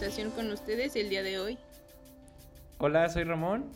Conversación 0.00 0.30
con 0.30 0.50
ustedes 0.50 0.96
el 0.96 1.10
día 1.10 1.22
de 1.22 1.38
hoy. 1.38 1.58
Hola, 2.78 3.06
soy 3.10 3.24
Ramón 3.24 3.70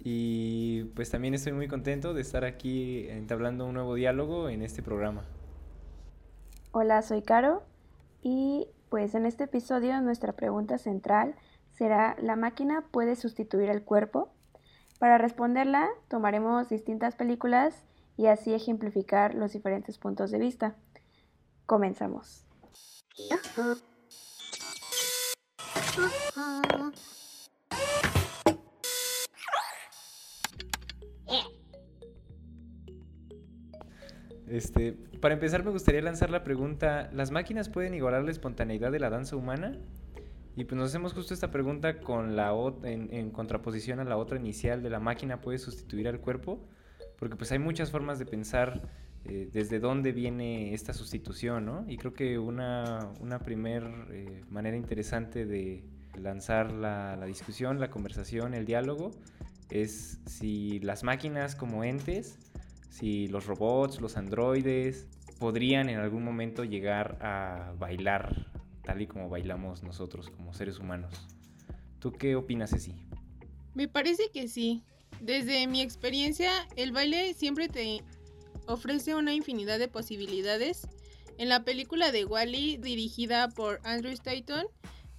y 0.00 0.82
pues 0.96 1.10
también 1.10 1.32
estoy 1.32 1.52
muy 1.52 1.68
contento 1.68 2.12
de 2.12 2.22
estar 2.22 2.44
aquí 2.44 3.06
entablando 3.08 3.64
un 3.64 3.74
nuevo 3.74 3.94
diálogo 3.94 4.48
en 4.48 4.62
este 4.62 4.82
programa. 4.82 5.22
Hola, 6.72 7.02
soy 7.02 7.22
Caro 7.22 7.62
y 8.20 8.66
pues 8.88 9.14
en 9.14 9.26
este 9.26 9.44
episodio 9.44 10.00
nuestra 10.00 10.32
pregunta 10.32 10.76
central 10.76 11.36
será 11.70 12.16
¿la 12.20 12.34
máquina 12.34 12.82
puede 12.90 13.14
sustituir 13.14 13.70
al 13.70 13.84
cuerpo? 13.84 14.32
Para 14.98 15.18
responderla 15.18 15.88
tomaremos 16.08 16.68
distintas 16.68 17.14
películas 17.14 17.84
y 18.16 18.26
así 18.26 18.52
ejemplificar 18.54 19.36
los 19.36 19.52
diferentes 19.52 19.98
puntos 19.98 20.32
de 20.32 20.40
vista. 20.40 20.74
Comenzamos. 21.64 22.44
Este, 34.46 34.92
para 35.20 35.34
empezar 35.34 35.64
me 35.64 35.70
gustaría 35.70 36.02
lanzar 36.02 36.30
la 36.30 36.44
pregunta, 36.44 37.10
¿las 37.12 37.30
máquinas 37.30 37.68
pueden 37.68 37.94
igualar 37.94 38.24
la 38.24 38.30
espontaneidad 38.30 38.92
de 38.92 39.00
la 39.00 39.10
danza 39.10 39.36
humana? 39.36 39.78
Y 40.56 40.64
pues 40.64 40.78
nos 40.78 40.90
hacemos 40.90 41.12
justo 41.12 41.34
esta 41.34 41.50
pregunta 41.50 42.00
con 42.00 42.36
la 42.36 42.52
en, 42.84 43.12
en 43.12 43.30
contraposición 43.30 44.00
a 44.00 44.04
la 44.04 44.16
otra 44.16 44.38
inicial 44.38 44.82
de 44.82 44.90
la 44.90 45.00
máquina 45.00 45.40
puede 45.40 45.58
sustituir 45.58 46.06
al 46.08 46.20
cuerpo, 46.20 46.68
porque 47.18 47.36
pues 47.36 47.50
hay 47.52 47.58
muchas 47.58 47.90
formas 47.90 48.18
de 48.18 48.26
pensar 48.26 48.82
eh, 49.24 49.48
desde 49.52 49.80
dónde 49.80 50.12
viene 50.12 50.74
esta 50.74 50.92
sustitución, 50.92 51.64
¿no? 51.64 51.84
Y 51.88 51.96
creo 51.96 52.12
que 52.12 52.38
una, 52.38 53.10
una 53.20 53.38
primer 53.38 53.84
eh, 54.10 54.42
manera 54.50 54.76
interesante 54.76 55.46
de 55.46 55.84
lanzar 56.20 56.72
la, 56.72 57.16
la 57.16 57.26
discusión, 57.26 57.80
la 57.80 57.90
conversación, 57.90 58.54
el 58.54 58.66
diálogo, 58.66 59.10
es 59.70 60.20
si 60.26 60.78
las 60.80 61.04
máquinas 61.04 61.56
como 61.56 61.84
entes, 61.84 62.38
si 62.90 63.26
los 63.28 63.46
robots, 63.46 64.00
los 64.00 64.16
androides, 64.16 65.08
podrían 65.38 65.88
en 65.88 65.98
algún 65.98 66.22
momento 66.22 66.64
llegar 66.64 67.18
a 67.20 67.74
bailar 67.78 68.46
tal 68.84 69.02
y 69.02 69.06
como 69.06 69.28
bailamos 69.28 69.82
nosotros 69.82 70.30
como 70.30 70.52
seres 70.54 70.78
humanos. 70.78 71.26
¿Tú 71.98 72.12
qué 72.12 72.36
opinas, 72.36 72.70
Ceci? 72.70 72.94
Me 73.74 73.88
parece 73.88 74.30
que 74.32 74.48
sí. 74.48 74.84
Desde 75.20 75.66
mi 75.66 75.80
experiencia, 75.80 76.50
el 76.76 76.92
baile 76.92 77.34
siempre 77.34 77.68
te 77.68 78.02
ofrece 78.66 79.14
una 79.14 79.34
infinidad 79.34 79.78
de 79.78 79.88
posibilidades. 79.88 80.86
En 81.38 81.48
la 81.48 81.64
película 81.64 82.12
de 82.12 82.24
Wally, 82.24 82.76
dirigida 82.76 83.48
por 83.48 83.80
Andrew 83.84 84.12
Stanton, 84.12 84.66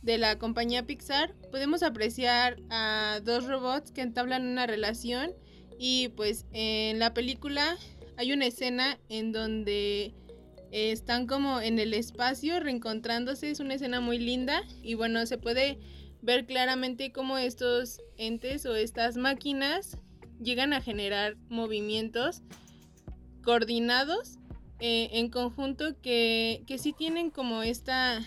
de 0.02 0.18
la 0.20 0.38
compañía 0.38 0.86
Pixar, 0.86 1.34
podemos 1.52 1.82
apreciar 1.82 2.58
a 2.70 3.20
dos 3.24 3.48
robots 3.48 3.92
que 3.92 4.02
entablan 4.02 4.46
una 4.46 4.68
relación 4.68 5.32
y 5.80 6.10
pues 6.10 6.46
en 6.54 7.00
la 7.00 7.14
película 7.14 7.78
hay 8.16 8.32
una 8.32 8.46
escena 8.46 9.00
en 9.10 9.32
donde 9.32 10.14
eh, 10.72 10.92
están 10.92 11.26
como 11.26 11.60
en 11.60 11.80
el 11.80 11.94
espacio 11.96 12.60
reencontrándose, 12.60 13.50
es 13.50 13.60
una 13.60 13.74
escena 13.74 14.00
muy 14.00 14.20
linda 14.20 14.62
y 14.84 14.94
bueno, 14.94 15.26
se 15.26 15.40
puede 15.40 15.80
ver 16.22 16.46
claramente 16.46 17.12
cómo 17.12 17.40
estos 17.40 18.00
entes 18.18 18.66
o 18.68 18.76
estas 18.76 19.18
máquinas 19.18 19.98
llegan 20.40 20.74
a 20.74 20.82
generar 20.82 21.36
movimientos 21.50 22.44
coordinados 23.46 24.40
eh, 24.80 25.10
en 25.14 25.30
conjunto 25.30 25.96
que, 26.02 26.64
que 26.68 26.78
sí 26.78 26.92
tienen 26.92 27.30
como 27.30 27.64
esta 27.64 28.20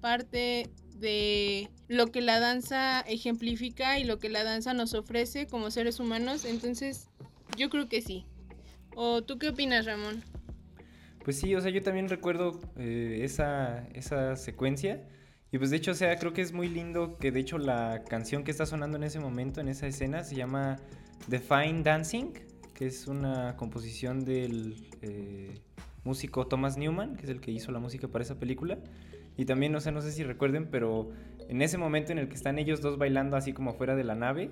parte 0.00 0.70
de 0.96 1.68
lo 1.88 2.10
que 2.10 2.20
la 2.22 2.40
danza 2.40 3.00
ejemplifica 3.02 3.98
y 3.98 4.04
lo 4.04 4.18
que 4.18 4.28
la 4.28 4.42
danza 4.42 4.74
nos 4.74 4.94
ofrece 4.94 5.46
como 5.46 5.70
seres 5.70 6.00
humanos. 6.00 6.44
Entonces, 6.44 7.08
yo 7.56 7.70
creo 7.70 7.88
que 7.88 8.00
sí. 8.00 8.24
¿O 8.94 9.22
tú 9.22 9.38
qué 9.38 9.50
opinas, 9.50 9.86
Ramón? 9.86 10.24
Pues 11.24 11.38
sí, 11.38 11.54
o 11.54 11.60
sea, 11.60 11.70
yo 11.70 11.82
también 11.82 12.08
recuerdo 12.08 12.60
eh, 12.76 13.20
esa, 13.22 13.86
esa 13.94 14.36
secuencia. 14.36 15.06
Y 15.52 15.58
pues 15.58 15.70
de 15.70 15.76
hecho, 15.76 15.90
o 15.90 15.94
sea, 15.94 16.16
creo 16.16 16.32
que 16.32 16.40
es 16.40 16.52
muy 16.52 16.68
lindo 16.68 17.18
que 17.18 17.30
de 17.30 17.40
hecho 17.40 17.58
la 17.58 18.02
canción 18.08 18.42
que 18.42 18.50
está 18.50 18.64
sonando 18.64 18.96
en 18.96 19.04
ese 19.04 19.20
momento, 19.20 19.60
en 19.60 19.68
esa 19.68 19.86
escena, 19.86 20.24
se 20.24 20.34
llama 20.34 20.78
The 21.28 21.40
Fine 21.40 21.82
Dancing, 21.82 22.32
es 22.86 23.06
una 23.06 23.56
composición 23.56 24.24
del 24.24 24.76
eh, 25.02 25.58
músico 26.04 26.46
Thomas 26.46 26.76
Newman, 26.76 27.16
que 27.16 27.24
es 27.24 27.30
el 27.30 27.40
que 27.40 27.50
hizo 27.50 27.72
la 27.72 27.78
música 27.78 28.08
para 28.08 28.22
esa 28.24 28.38
película. 28.38 28.78
Y 29.36 29.44
también, 29.44 29.74
o 29.74 29.80
sea, 29.80 29.92
no 29.92 30.02
sé 30.02 30.12
si 30.12 30.24
recuerden, 30.24 30.68
pero 30.70 31.10
en 31.48 31.62
ese 31.62 31.78
momento 31.78 32.12
en 32.12 32.18
el 32.18 32.28
que 32.28 32.34
están 32.34 32.58
ellos 32.58 32.80
dos 32.80 32.98
bailando 32.98 33.36
así 33.36 33.52
como 33.52 33.74
fuera 33.74 33.96
de 33.96 34.04
la 34.04 34.14
nave, 34.14 34.50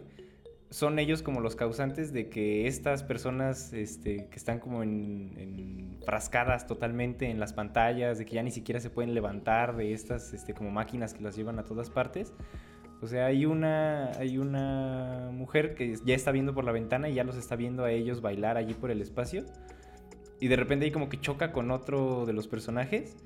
son 0.70 0.98
ellos 0.98 1.22
como 1.22 1.40
los 1.40 1.56
causantes 1.56 2.12
de 2.12 2.28
que 2.28 2.66
estas 2.66 3.02
personas 3.02 3.72
este, 3.72 4.28
que 4.28 4.36
están 4.36 4.60
como 4.60 4.82
en, 4.82 5.34
en 5.36 5.98
totalmente 6.66 7.28
en 7.28 7.40
las 7.40 7.52
pantallas, 7.52 8.18
de 8.18 8.24
que 8.24 8.36
ya 8.36 8.42
ni 8.42 8.50
siquiera 8.50 8.80
se 8.80 8.90
pueden 8.90 9.14
levantar 9.14 9.76
de 9.76 9.92
estas 9.92 10.32
este, 10.32 10.54
como 10.54 10.70
máquinas 10.70 11.12
que 11.12 11.22
las 11.22 11.36
llevan 11.36 11.58
a 11.58 11.64
todas 11.64 11.90
partes. 11.90 12.32
O 13.02 13.06
sea, 13.06 13.26
hay 13.26 13.46
una, 13.46 14.10
hay 14.12 14.36
una 14.36 15.30
mujer 15.32 15.74
que 15.74 15.96
ya 16.04 16.14
está 16.14 16.32
viendo 16.32 16.54
por 16.54 16.64
la 16.64 16.72
ventana 16.72 17.08
y 17.08 17.14
ya 17.14 17.24
los 17.24 17.36
está 17.36 17.56
viendo 17.56 17.84
a 17.84 17.90
ellos 17.90 18.20
bailar 18.20 18.58
allí 18.58 18.74
por 18.74 18.90
el 18.90 19.00
espacio. 19.00 19.44
Y 20.38 20.48
de 20.48 20.56
repente 20.56 20.84
ahí 20.84 20.90
como 20.90 21.08
que 21.08 21.18
choca 21.18 21.52
con 21.52 21.70
otro 21.70 22.26
de 22.26 22.34
los 22.34 22.46
personajes. 22.46 23.16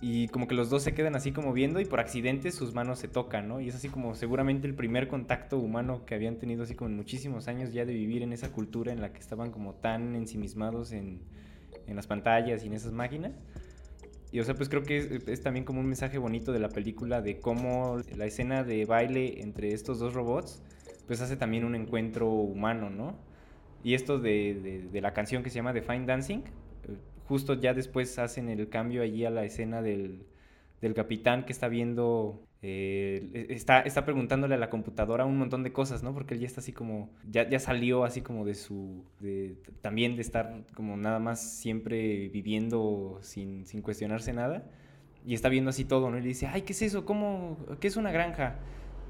Y 0.00 0.26
como 0.28 0.48
que 0.48 0.54
los 0.54 0.68
dos 0.68 0.82
se 0.82 0.94
quedan 0.94 1.14
así 1.14 1.30
como 1.30 1.52
viendo 1.52 1.80
y 1.80 1.84
por 1.84 2.00
accidente 2.00 2.50
sus 2.50 2.74
manos 2.74 2.98
se 2.98 3.06
tocan, 3.06 3.46
¿no? 3.46 3.60
Y 3.60 3.68
es 3.68 3.76
así 3.76 3.88
como 3.88 4.16
seguramente 4.16 4.66
el 4.66 4.74
primer 4.74 5.06
contacto 5.06 5.58
humano 5.58 6.04
que 6.04 6.16
habían 6.16 6.38
tenido 6.38 6.64
así 6.64 6.74
como 6.74 6.90
en 6.90 6.96
muchísimos 6.96 7.46
años 7.46 7.72
ya 7.72 7.84
de 7.84 7.92
vivir 7.92 8.22
en 8.22 8.32
esa 8.32 8.50
cultura 8.50 8.92
en 8.92 9.00
la 9.00 9.12
que 9.12 9.20
estaban 9.20 9.52
como 9.52 9.74
tan 9.74 10.16
ensimismados 10.16 10.90
en, 10.90 11.20
en 11.86 11.94
las 11.94 12.08
pantallas 12.08 12.64
y 12.64 12.66
en 12.66 12.72
esas 12.72 12.92
máquinas. 12.92 13.32
Y 14.32 14.40
o 14.40 14.44
sea, 14.44 14.54
pues 14.54 14.70
creo 14.70 14.82
que 14.82 15.20
es, 15.26 15.42
también 15.42 15.64
como 15.64 15.80
un 15.80 15.86
mensaje 15.86 16.16
bonito 16.16 16.52
de 16.52 16.58
la 16.58 16.70
película 16.70 17.20
de 17.20 17.38
cómo 17.38 18.00
la 18.16 18.24
escena 18.24 18.64
de 18.64 18.86
baile 18.86 19.42
entre 19.42 19.74
estos 19.74 19.98
dos 19.98 20.14
robots 20.14 20.62
pues 21.06 21.20
hace 21.20 21.36
también 21.36 21.64
un 21.64 21.74
encuentro 21.74 22.28
humano, 22.30 22.88
¿no? 22.88 23.14
Y 23.84 23.94
esto 23.94 24.18
de, 24.18 24.88
de, 24.90 25.00
la 25.00 25.12
canción 25.12 25.42
que 25.42 25.50
se 25.50 25.56
llama 25.56 25.74
The 25.74 25.82
Fine 25.82 26.06
Dancing, 26.06 26.42
justo 27.26 27.54
ya 27.54 27.74
después 27.74 28.18
hacen 28.18 28.48
el 28.48 28.68
cambio 28.68 29.02
allí 29.02 29.24
a 29.24 29.30
la 29.30 29.44
escena 29.44 29.82
del, 29.82 30.24
del 30.80 30.94
capitán 30.94 31.44
que 31.44 31.52
está 31.52 31.68
viendo, 31.68 32.40
eh, 32.64 33.46
está, 33.50 33.80
está 33.80 34.04
preguntándole 34.04 34.54
a 34.54 34.58
la 34.58 34.70
computadora 34.70 35.24
un 35.24 35.36
montón 35.36 35.64
de 35.64 35.72
cosas, 35.72 36.04
¿no? 36.04 36.14
Porque 36.14 36.34
él 36.34 36.40
ya 36.40 36.46
está 36.46 36.60
así 36.60 36.72
como, 36.72 37.10
ya, 37.28 37.48
ya 37.48 37.58
salió 37.58 38.04
así 38.04 38.20
como 38.20 38.44
de 38.44 38.54
su, 38.54 39.04
también 39.80 40.14
de 40.14 40.22
estar 40.22 40.64
como 40.74 40.96
nada 40.96 41.18
más 41.18 41.40
siempre 41.40 42.28
viviendo 42.28 43.18
sin, 43.20 43.66
sin 43.66 43.82
cuestionarse 43.82 44.32
nada. 44.32 44.64
Y 45.26 45.34
está 45.34 45.48
viendo 45.48 45.70
así 45.70 45.84
todo, 45.84 46.10
¿no? 46.10 46.18
Y 46.18 46.22
le 46.22 46.28
dice, 46.28 46.46
ay, 46.46 46.62
¿qué 46.62 46.72
es 46.72 46.82
eso? 46.82 47.04
¿Cómo? 47.04 47.58
¿Qué 47.80 47.88
es 47.88 47.96
una 47.96 48.12
granja? 48.12 48.58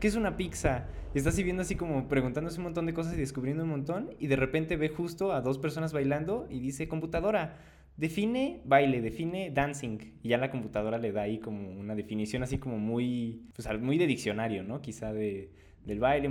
¿Qué 0.01 0.09
es 0.09 0.15
una 0.15 0.37
pizza? 0.37 0.87
Y 1.15 1.19
está 1.19 1.31
así 1.31 1.43
viendo 1.43 1.63
así 1.63 1.77
como 1.77 2.09
preguntándose 2.09 2.59
un 2.59 2.65
montón 2.65 2.87
de 2.87 2.95
cosas 2.95 3.15
y 3.15 3.17
descubriendo 3.17 3.65
un 3.65 3.71
montón. 3.71 4.11
Y 4.19 4.29
de 4.29 4.37
repente 4.37 4.77
ve 4.77 4.89
justo 4.89 5.33
a 5.33 5.43
dos 5.43 5.59
personas 5.59 5.93
bailando 5.93 6.47
y 6.51 6.61
dice, 6.61 6.89
computadora, 6.89 7.59
define 8.03 8.61
baile, 8.65 9.01
define 9.01 9.53
dancing. 9.53 9.99
Y 10.25 10.31
ya 10.31 10.39
la 10.39 10.51
computadora 10.51 10.99
le 10.99 11.13
da 11.13 11.23
ahí 11.23 11.39
como 11.39 11.71
una 11.71 11.95
definición 11.95 12.43
así 12.43 12.59
como 12.59 12.77
muy, 12.77 13.45
pues 13.55 13.69
muy 13.81 13.97
de 13.97 14.09
diccionario, 14.09 14.65
¿no? 14.65 14.83
Quizá 14.83 15.13
de, 15.13 15.51
del 15.87 16.01
baile, 16.01 16.29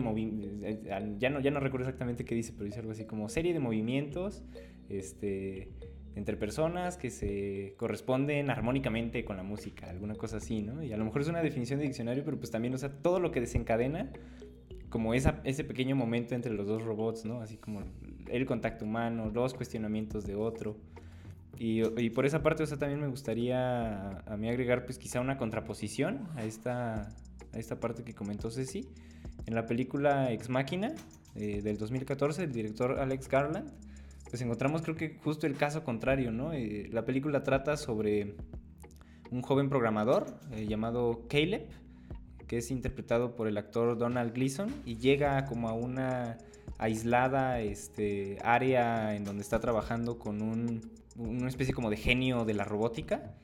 ya 1.17 1.29
no, 1.29 1.39
ya 1.39 1.49
no 1.49 1.59
recuerdo 1.61 1.87
exactamente 1.87 2.25
qué 2.25 2.35
dice, 2.35 2.51
pero 2.51 2.65
dice 2.65 2.79
algo 2.79 2.91
así 2.91 3.05
como 3.05 3.29
serie 3.29 3.53
de 3.53 3.59
movimientos 3.59 4.43
este, 4.89 5.69
entre 6.15 6.35
personas 6.35 6.97
que 6.97 7.09
se 7.09 7.73
corresponden 7.77 8.49
armónicamente 8.49 9.23
con 9.23 9.37
la 9.37 9.43
música, 9.43 9.89
alguna 9.89 10.15
cosa 10.15 10.37
así, 10.37 10.61
¿no? 10.61 10.83
Y 10.83 10.91
a 10.91 10.97
lo 10.97 11.05
mejor 11.05 11.21
es 11.21 11.29
una 11.29 11.41
definición 11.41 11.79
de 11.79 11.85
diccionario, 11.85 12.25
pero 12.25 12.37
pues 12.37 12.51
también, 12.51 12.73
o 12.73 12.77
sea, 12.77 12.89
todo 12.89 13.21
lo 13.21 13.31
que 13.31 13.39
desencadena 13.39 14.11
como 14.89 15.13
esa, 15.13 15.39
ese 15.45 15.63
pequeño 15.63 15.95
momento 15.95 16.35
entre 16.35 16.51
los 16.51 16.67
dos 16.67 16.83
robots, 16.83 17.23
¿no? 17.23 17.39
Así 17.39 17.55
como 17.55 17.81
el 18.27 18.45
contacto 18.45 18.83
humano, 18.83 19.31
los 19.33 19.53
cuestionamientos 19.53 20.25
de 20.25 20.35
otro. 20.35 20.75
Y, 21.57 22.09
por 22.09 22.25
esa 22.25 22.41
parte, 22.41 22.63
o 22.63 22.65
sea, 22.65 22.77
también 22.77 22.99
me 22.99 23.07
gustaría 23.07 24.19
a, 24.19 24.35
mí 24.37 24.49
agregar, 24.49 24.85
pues 24.85 24.97
quizá 24.97 25.21
una 25.21 25.37
contraposición 25.37 26.27
a 26.35 26.43
esta, 26.43 27.09
a 27.53 27.59
esta 27.59 27.79
parte 27.79 28.03
que 28.03 28.15
comentó 28.15 28.49
Ceci. 28.49 28.87
En 29.45 29.53
la 29.53 29.65
película 29.65 30.31
Ex 30.31 30.49
Máquina 30.49 30.93
eh, 31.35 31.61
del 31.61 31.77
2014, 31.77 32.43
el 32.43 32.51
director 32.51 32.99
Alex 32.99 33.27
Garland, 33.27 33.71
pues 34.29 34.41
encontramos 34.41 34.81
creo 34.81 34.95
que 34.95 35.19
justo 35.23 35.45
el 35.45 35.55
caso 35.55 35.83
contrario, 35.83 36.31
¿no? 36.31 36.53
Eh, 36.53 36.89
la 36.91 37.05
película 37.05 37.43
trata 37.43 37.77
sobre 37.77 38.35
un 39.29 39.41
joven 39.41 39.69
programador 39.69 40.39
eh, 40.51 40.65
llamado 40.67 41.27
Caleb, 41.29 41.67
que 42.47 42.57
es 42.57 42.71
interpretado 42.71 43.35
por 43.35 43.47
el 43.47 43.57
actor 43.57 43.97
Donald 43.97 44.33
Gleason 44.33 44.73
y 44.85 44.97
llega 44.97 45.45
como 45.45 45.69
a 45.69 45.73
una 45.73 46.37
aislada 46.79 47.61
este, 47.61 48.39
área 48.43 49.15
en 49.15 49.23
donde 49.23 49.41
está 49.43 49.59
trabajando 49.59 50.17
con 50.17 50.41
un, 50.41 50.81
una 51.17 51.47
especie 51.47 51.73
como 51.73 51.89
de 51.89 51.97
genio 51.97 52.45
de 52.45 52.53
la 52.53 52.63
robótica. 52.63 53.35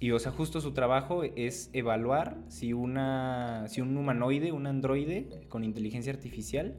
Y 0.00 0.12
o 0.12 0.18
sea, 0.18 0.30
justo 0.30 0.60
su 0.60 0.72
trabajo 0.72 1.24
es 1.24 1.70
evaluar 1.72 2.38
si, 2.48 2.72
una, 2.72 3.66
si 3.68 3.80
un 3.80 3.96
humanoide, 3.96 4.52
un 4.52 4.66
androide 4.66 5.28
con 5.48 5.64
inteligencia 5.64 6.12
artificial, 6.12 6.76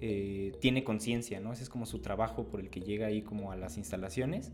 eh, 0.00 0.52
tiene 0.60 0.84
conciencia, 0.84 1.40
¿no? 1.40 1.52
Ese 1.52 1.64
es 1.64 1.68
como 1.68 1.86
su 1.86 2.00
trabajo 2.00 2.44
por 2.44 2.60
el 2.60 2.70
que 2.70 2.80
llega 2.80 3.06
ahí 3.06 3.22
como 3.22 3.50
a 3.50 3.56
las 3.56 3.78
instalaciones. 3.78 4.52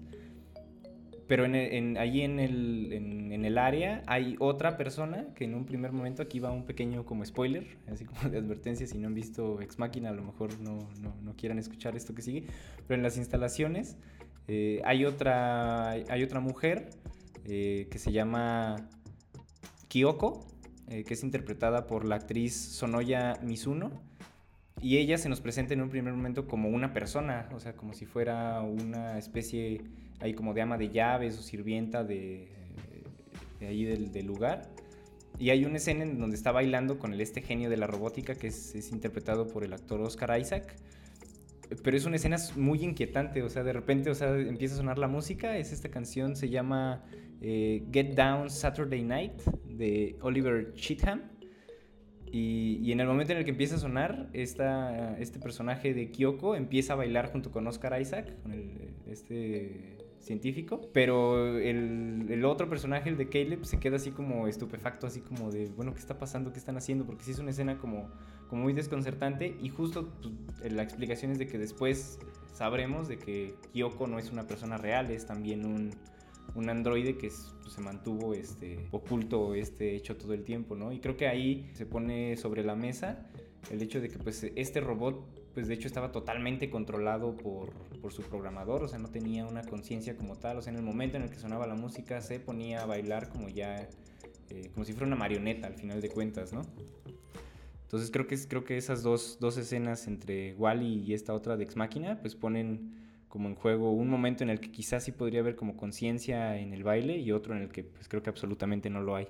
Pero 1.26 1.44
en, 1.44 1.96
allí 1.96 2.22
en 2.22 2.40
el, 2.40 2.92
en, 2.92 3.44
el, 3.44 3.56
área 3.56 4.02
hay 4.06 4.36
otra 4.38 4.76
persona 4.76 5.28
que 5.34 5.44
en 5.44 5.54
un 5.54 5.64
primer 5.64 5.92
momento, 5.92 6.22
aquí 6.22 6.40
va 6.40 6.50
un 6.50 6.64
pequeño 6.64 7.06
como 7.06 7.24
spoiler, 7.24 7.78
así 7.90 8.04
como 8.04 8.28
de 8.28 8.38
advertencia, 8.38 8.86
si 8.86 8.98
no 8.98 9.06
han 9.06 9.14
visto 9.14 9.60
Ex 9.62 9.78
Máquina 9.78 10.10
a 10.10 10.12
lo 10.12 10.22
mejor 10.22 10.58
no, 10.60 10.90
no, 11.00 11.14
no, 11.22 11.34
quieran 11.34 11.58
escuchar 11.58 11.96
esto 11.96 12.14
que 12.14 12.22
sigue, 12.22 12.44
pero 12.86 12.96
en 12.96 13.02
las 13.02 13.16
instalaciones 13.16 13.96
eh, 14.48 14.80
hay, 14.84 15.04
otra, 15.04 15.90
hay 15.90 16.22
otra 16.22 16.40
mujer 16.40 16.90
eh, 17.44 17.88
que 17.90 17.98
se 17.98 18.12
llama 18.12 18.88
Kyoko, 19.88 20.46
eh, 20.88 21.04
que 21.04 21.14
es 21.14 21.22
interpretada 21.22 21.86
por 21.86 22.04
la 22.04 22.16
actriz 22.16 22.54
Sonoya 22.54 23.38
Mizuno. 23.42 23.90
Y 24.80 24.98
ella 24.98 25.16
se 25.16 25.28
nos 25.28 25.40
presenta 25.40 25.74
en 25.74 25.82
un 25.82 25.90
primer 25.90 26.12
momento 26.12 26.48
como 26.48 26.68
una 26.68 26.92
persona, 26.92 27.48
o 27.54 27.60
sea, 27.60 27.76
como 27.76 27.94
si 27.94 28.04
fuera 28.04 28.60
una 28.62 29.16
especie 29.16 29.82
ahí 30.18 30.34
como 30.34 30.54
de 30.54 30.62
ama 30.62 30.76
de 30.76 30.88
llaves 30.90 31.38
o 31.38 31.42
sirvienta 31.42 32.02
de, 32.02 32.48
ahí 33.60 33.84
del, 33.84 34.26
lugar. 34.26 34.68
Y 35.38 35.50
hay 35.50 35.64
una 35.64 35.76
escena 35.76 36.02
en 36.02 36.18
donde 36.18 36.36
está 36.36 36.50
bailando 36.50 36.98
con 36.98 37.12
el 37.12 37.20
este 37.20 37.42
genio 37.42 37.70
de 37.70 37.76
la 37.76 37.86
robótica 37.86 38.34
que 38.34 38.48
es 38.48 38.90
interpretado 38.92 39.46
por 39.46 39.62
el 39.62 39.72
actor 39.72 40.00
Oscar 40.00 40.38
Isaac 40.40 40.74
pero 41.82 41.96
es 41.96 42.04
una 42.04 42.16
escena 42.16 42.36
muy 42.56 42.82
inquietante, 42.82 43.42
o 43.42 43.48
sea, 43.48 43.62
de 43.62 43.72
repente, 43.72 44.10
o 44.10 44.14
sea, 44.14 44.36
empieza 44.36 44.74
a 44.74 44.78
sonar 44.78 44.98
la 44.98 45.08
música, 45.08 45.56
es 45.56 45.72
esta 45.72 45.90
canción, 45.90 46.36
se 46.36 46.48
llama 46.48 47.04
eh, 47.40 47.84
Get 47.92 48.14
Down 48.14 48.50
Saturday 48.50 49.02
Night 49.02 49.42
de 49.64 50.16
Oliver 50.20 50.72
Cheatham. 50.74 51.22
Y, 52.34 52.90
en 52.90 53.00
el 53.00 53.06
momento 53.06 53.32
en 53.32 53.38
el 53.38 53.44
que 53.44 53.50
empieza 53.50 53.74
a 53.74 53.78
sonar, 53.78 54.30
esta, 54.32 55.18
este 55.18 55.38
personaje 55.38 55.92
de 55.92 56.10
Kyoko 56.10 56.56
empieza 56.56 56.94
a 56.94 56.96
bailar 56.96 57.30
junto 57.30 57.50
con 57.50 57.66
Oscar 57.66 58.00
Isaac, 58.00 58.40
con 58.42 58.54
este 59.06 60.01
científico, 60.22 60.88
pero 60.92 61.58
el, 61.58 62.26
el, 62.30 62.44
otro 62.44 62.68
personaje, 62.68 63.10
el 63.10 63.16
de 63.16 63.28
Caleb, 63.28 63.64
se 63.64 63.78
queda 63.78 63.96
así 63.96 64.12
como 64.12 64.46
estupefacto, 64.46 65.06
así 65.06 65.20
como 65.20 65.50
de, 65.50 65.66
bueno, 65.76 65.92
¿qué 65.92 66.00
está 66.00 66.18
pasando? 66.18 66.52
¿Qué 66.52 66.58
están 66.58 66.76
haciendo? 66.76 67.04
Porque 67.04 67.24
sí 67.24 67.32
es 67.32 67.38
una 67.38 67.50
escena 67.50 67.78
como, 67.78 68.08
como 68.48 68.62
muy 68.62 68.72
desconcertante 68.72 69.56
y 69.60 69.68
justo 69.68 70.08
pues, 70.46 70.72
la 70.72 70.82
explicación 70.82 71.32
es 71.32 71.38
de 71.38 71.46
que 71.46 71.58
después 71.58 72.18
sabremos 72.54 73.08
de 73.08 73.18
que 73.18 73.54
Kyoko 73.72 74.06
no 74.06 74.18
es 74.18 74.30
una 74.30 74.46
persona 74.46 74.78
real, 74.78 75.10
es 75.10 75.26
también 75.26 75.66
un, 75.66 75.90
un 76.54 76.68
androide 76.70 77.16
que 77.16 77.30
pues, 77.62 77.74
se 77.74 77.80
mantuvo 77.80 78.34
este, 78.34 78.86
oculto 78.92 79.54
este 79.54 79.96
hecho 79.96 80.16
todo 80.16 80.34
el 80.34 80.44
tiempo, 80.44 80.76
¿no? 80.76 80.92
Y 80.92 81.00
creo 81.00 81.16
que 81.16 81.26
ahí 81.26 81.70
se 81.74 81.84
pone 81.84 82.36
sobre 82.36 82.62
la 82.62 82.76
mesa 82.76 83.26
el 83.70 83.82
hecho 83.82 84.00
de 84.00 84.08
que 84.08 84.18
pues 84.18 84.44
este 84.56 84.80
robot 84.80 85.41
pues 85.54 85.68
de 85.68 85.74
hecho 85.74 85.86
estaba 85.86 86.12
totalmente 86.12 86.70
controlado 86.70 87.36
por, 87.36 87.72
por 88.00 88.12
su 88.12 88.22
programador, 88.22 88.82
o 88.82 88.88
sea, 88.88 88.98
no 88.98 89.08
tenía 89.08 89.46
una 89.46 89.62
conciencia 89.62 90.16
como 90.16 90.36
tal, 90.36 90.58
o 90.58 90.62
sea, 90.62 90.72
en 90.72 90.78
el 90.78 90.84
momento 90.84 91.16
en 91.16 91.24
el 91.24 91.30
que 91.30 91.38
sonaba 91.38 91.66
la 91.66 91.74
música 91.74 92.20
se 92.20 92.40
ponía 92.40 92.82
a 92.82 92.86
bailar 92.86 93.28
como 93.28 93.48
ya, 93.48 93.88
eh, 94.50 94.70
como 94.72 94.84
si 94.84 94.92
fuera 94.92 95.06
una 95.06 95.16
marioneta 95.16 95.66
al 95.66 95.74
final 95.74 96.00
de 96.00 96.08
cuentas, 96.08 96.52
¿no? 96.52 96.62
Entonces 97.82 98.10
creo 98.10 98.26
que, 98.26 98.38
creo 98.48 98.64
que 98.64 98.78
esas 98.78 99.02
dos, 99.02 99.36
dos 99.38 99.58
escenas 99.58 100.06
entre 100.06 100.54
Wally 100.54 101.04
y 101.04 101.12
esta 101.12 101.34
otra 101.34 101.58
de 101.58 101.64
Ex 101.64 101.76
Máquina, 101.76 102.18
pues 102.22 102.34
ponen 102.34 102.94
como 103.28 103.48
en 103.48 103.54
juego 103.54 103.92
un 103.92 104.08
momento 104.08 104.44
en 104.44 104.50
el 104.50 104.60
que 104.60 104.70
quizás 104.70 105.04
sí 105.04 105.12
podría 105.12 105.40
haber 105.40 105.56
como 105.56 105.76
conciencia 105.76 106.58
en 106.58 106.72
el 106.72 106.84
baile 106.84 107.18
y 107.18 107.32
otro 107.32 107.54
en 107.54 107.62
el 107.62 107.68
que 107.68 107.84
pues 107.84 108.08
creo 108.08 108.22
que 108.22 108.30
absolutamente 108.30 108.88
no 108.88 109.02
lo 109.02 109.16
hay. 109.16 109.28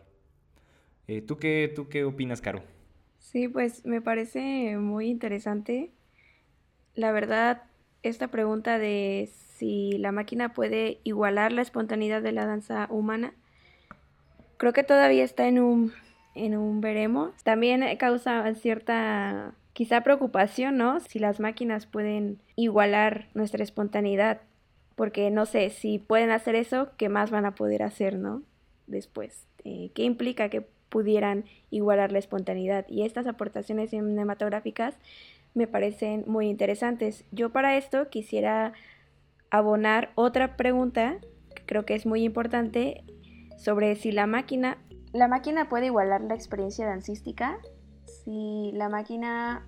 Eh, 1.09 1.23
¿tú, 1.23 1.37
qué, 1.37 1.73
¿Tú 1.75 1.89
qué 1.89 2.05
opinas, 2.05 2.41
Caro? 2.41 2.63
Sí, 3.19 3.49
pues 3.49 3.85
me 3.85 4.01
parece 4.01 4.77
muy 4.79 5.09
interesante 5.09 5.91
la 6.95 7.13
verdad, 7.13 7.63
esta 8.03 8.29
pregunta 8.29 8.79
de 8.79 9.31
si 9.57 9.93
la 9.99 10.13
máquina 10.13 10.55
puede 10.55 10.99
igualar 11.05 11.53
la 11.53 11.63
espontaneidad 11.63 12.23
de 12.23 12.33
la 12.33 12.47
danza 12.47 12.89
humana, 12.91 13.33
creo 14.57 14.73
que 14.73 14.83
todavía 14.83 15.25
está 15.25 15.47
en 15.49 15.61
un, 15.61 15.93
en 16.35 16.57
un 16.57 16.81
veremos. 16.81 17.33
También 17.45 17.85
causa 17.97 18.53
cierta, 18.55 19.55
quizá 19.73 20.03
preocupación, 20.03 20.77
¿no? 20.77 21.01
Si 21.01 21.19
las 21.19 21.41
máquinas 21.41 21.87
pueden 21.87 22.39
igualar 22.57 23.29
nuestra 23.35 23.63
espontaneidad, 23.63 24.41
porque 24.97 25.31
no 25.31 25.47
sé, 25.47 25.71
si 25.71 25.99
pueden 25.99 26.31
hacer 26.31 26.55
eso, 26.55 26.91
¿qué 26.97 27.09
más 27.09 27.31
van 27.31 27.47
a 27.47 27.55
poder 27.55 27.83
hacer, 27.83 28.19
¿no? 28.19 28.43
Después, 28.87 29.47
eh, 29.65 29.91
¿qué 29.95 30.05
implica 30.05 30.49
que 30.49 30.67
pudieran 30.89 31.45
igualar 31.71 32.13
la 32.13 32.19
espontaneidad? 32.19 32.87
Y 32.89 33.03
estas 33.03 33.27
aportaciones 33.27 33.91
cinematográficas 33.91 34.97
me 35.55 35.67
parecen 35.67 36.25
muy 36.27 36.49
interesantes. 36.49 37.25
Yo 37.31 37.51
para 37.51 37.77
esto 37.77 38.09
quisiera 38.11 38.73
abonar 39.51 40.13
otra 40.15 40.57
pregunta 40.57 41.19
que 41.55 41.67
creo 41.67 41.85
que 41.85 41.95
es 41.95 42.07
muy 42.07 42.23
importante 42.25 43.05
sobre 43.59 43.95
si 43.97 44.13
la 44.13 44.27
máquina 44.27 44.79
la 45.13 45.29
máquina 45.29 45.69
puede 45.69 45.87
igualar 45.87 46.23
la 46.23 46.35
experiencia 46.35 46.87
dancística, 46.87 47.59
si 48.07 48.73
la 48.73 48.89
máquina 48.89 49.67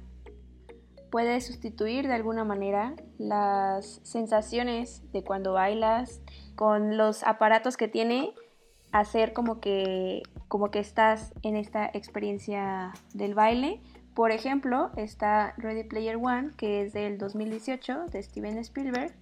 puede 1.11 1.41
sustituir 1.41 2.09
de 2.09 2.15
alguna 2.15 2.45
manera 2.45 2.95
las 3.19 4.01
sensaciones 4.03 5.03
de 5.13 5.23
cuando 5.23 5.53
bailas 5.53 6.23
con 6.57 6.97
los 6.97 7.23
aparatos 7.25 7.77
que 7.77 7.89
tiene 7.89 8.35
hacer 8.91 9.33
como 9.33 9.61
que 9.61 10.23
como 10.49 10.71
que 10.71 10.79
estás 10.79 11.35
en 11.43 11.57
esta 11.57 11.87
experiencia 11.93 12.93
del 13.13 13.35
baile 13.35 13.83
por 14.15 14.31
ejemplo, 14.31 14.91
está 14.97 15.55
Ready 15.57 15.85
Player 15.85 16.17
One, 16.17 16.53
que 16.57 16.83
es 16.83 16.93
del 16.93 17.19
2018, 17.19 18.07
de 18.07 18.23
Steven 18.23 18.59
Spielberg. 18.59 19.13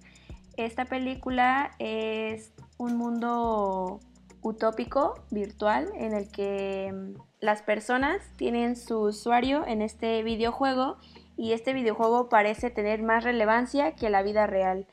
Esta 0.55 0.85
película 0.85 1.71
es 1.79 2.53
un 2.77 2.95
mundo 2.97 3.99
utópico, 4.41 5.15
virtual, 5.31 5.89
en 5.95 6.13
el 6.13 6.29
que 6.29 6.91
mm, 6.93 7.19
las 7.39 7.63
personas 7.63 8.21
tienen 8.37 8.75
su 8.75 8.99
usuario 8.99 9.65
en 9.65 9.81
este 9.81 10.21
videojuego 10.21 10.97
y 11.37 11.53
este 11.53 11.73
videojuego 11.73 12.29
parece 12.29 12.69
tener 12.69 13.01
más 13.01 13.23
relevancia 13.23 13.95
que 13.95 14.11
la 14.11 14.21
vida 14.21 14.45
real. 14.45 14.85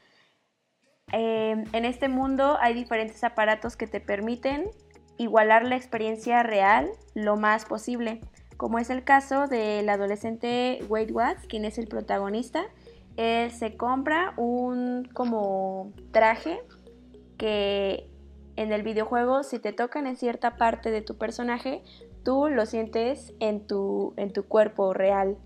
Em, 1.13 1.65
en 1.73 1.85
este 1.85 2.09
mundo 2.09 2.57
hay 2.61 2.73
diferentes 2.73 3.23
aparatos 3.23 3.77
que 3.77 3.87
te 3.87 4.01
permiten 4.01 4.71
igualar 5.19 5.67
la 5.67 5.77
experiencia 5.77 6.43
real 6.43 6.89
lo 7.15 7.37
más 7.37 7.67
posible 7.67 8.21
como 8.61 8.79
es 8.79 8.91
el 8.91 9.05
caso 9.05 9.47
del 9.47 9.89
adolescente 9.89 10.85
Wade 10.91 11.15
Watts, 11.15 11.47
quien 11.47 11.65
es 11.65 11.79
el 11.79 11.87
protagonista. 11.87 12.67
Él 13.17 13.51
se 13.53 13.79
compra 13.79 14.35
un 14.37 15.09
como 15.15 15.95
traje 16.13 16.61
que 17.39 18.11
en 18.57 18.75
el 18.75 18.83
videojuego 18.83 19.45
si 19.45 19.61
te 19.61 19.73
tocan 19.73 20.07
en 20.07 20.17
cierta 20.17 20.59
parte 20.59 20.91
de 20.91 21.01
tu 21.01 21.17
personaje, 21.17 21.83
tú 22.23 22.49
lo 22.49 22.67
sientes 22.67 23.33
en 23.41 23.67
tu, 23.67 24.13
en 24.19 24.31
tu 24.31 24.45
cuerpo 24.45 24.93
real. 24.93 25.39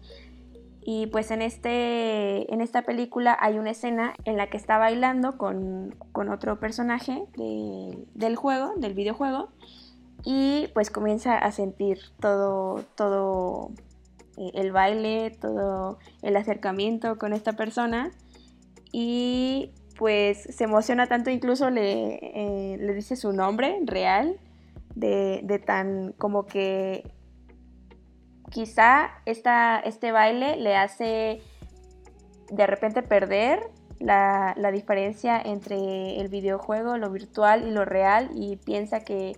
Y 0.83 1.07
pues 1.07 1.31
en, 1.31 1.41
este, 1.41 2.53
en 2.53 2.61
esta 2.61 2.83
película 2.83 3.39
hay 3.41 3.61
una 3.61 3.71
escena 3.71 4.15
en 4.25 4.37
la 4.37 4.49
que 4.49 4.57
está 4.57 4.77
bailando 4.77 5.39
con, 5.39 5.95
otro 6.33 6.59
personaje 6.59 7.27
del 7.37 8.35
juego, 8.35 8.73
del 8.77 8.95
videojuego, 8.95 9.51
y 10.25 10.69
pues 10.73 10.91
comienza 10.91 11.37
a 11.37 11.53
sentir 11.53 11.99
todo, 12.19 12.83
todo 12.97 13.71
eh, 14.39 14.51
el 14.55 14.73
baile, 14.73 15.31
todo 15.31 15.99
el 16.23 16.37
acercamiento 16.37 17.19
con 17.19 17.33
esta 17.33 17.53
persona 17.53 18.11
y 18.91 19.73
pues 19.99 20.43
se 20.43 20.65
emociona 20.65 21.07
tanto, 21.07 21.31
incluso 21.31 21.71
le, 21.71 22.15
eh, 22.15 22.77
le 22.79 22.95
dice 22.95 23.17
su 23.17 23.33
nombre 23.33 23.79
real, 23.85 24.41
de, 24.95 25.41
de, 25.45 25.59
tan 25.59 26.13
como 26.13 26.47
que 26.47 27.03
quizá 28.51 29.11
esta, 29.27 29.81
este 29.81 30.13
baile 30.13 30.57
le 30.57 30.77
hace 30.77 31.43
de 32.51 32.67
repente 32.67 33.03
perder 33.03 33.61
la, 33.99 34.55
la, 34.57 34.71
diferencia 34.71 35.41
entre 35.41 36.21
el 36.21 36.29
videojuego, 36.29 36.97
lo 36.97 37.11
virtual 37.11 37.67
y 37.67 37.71
lo 37.73 37.85
real 37.85 38.31
y 38.35 38.57
piensa 38.57 39.01
que, 39.01 39.37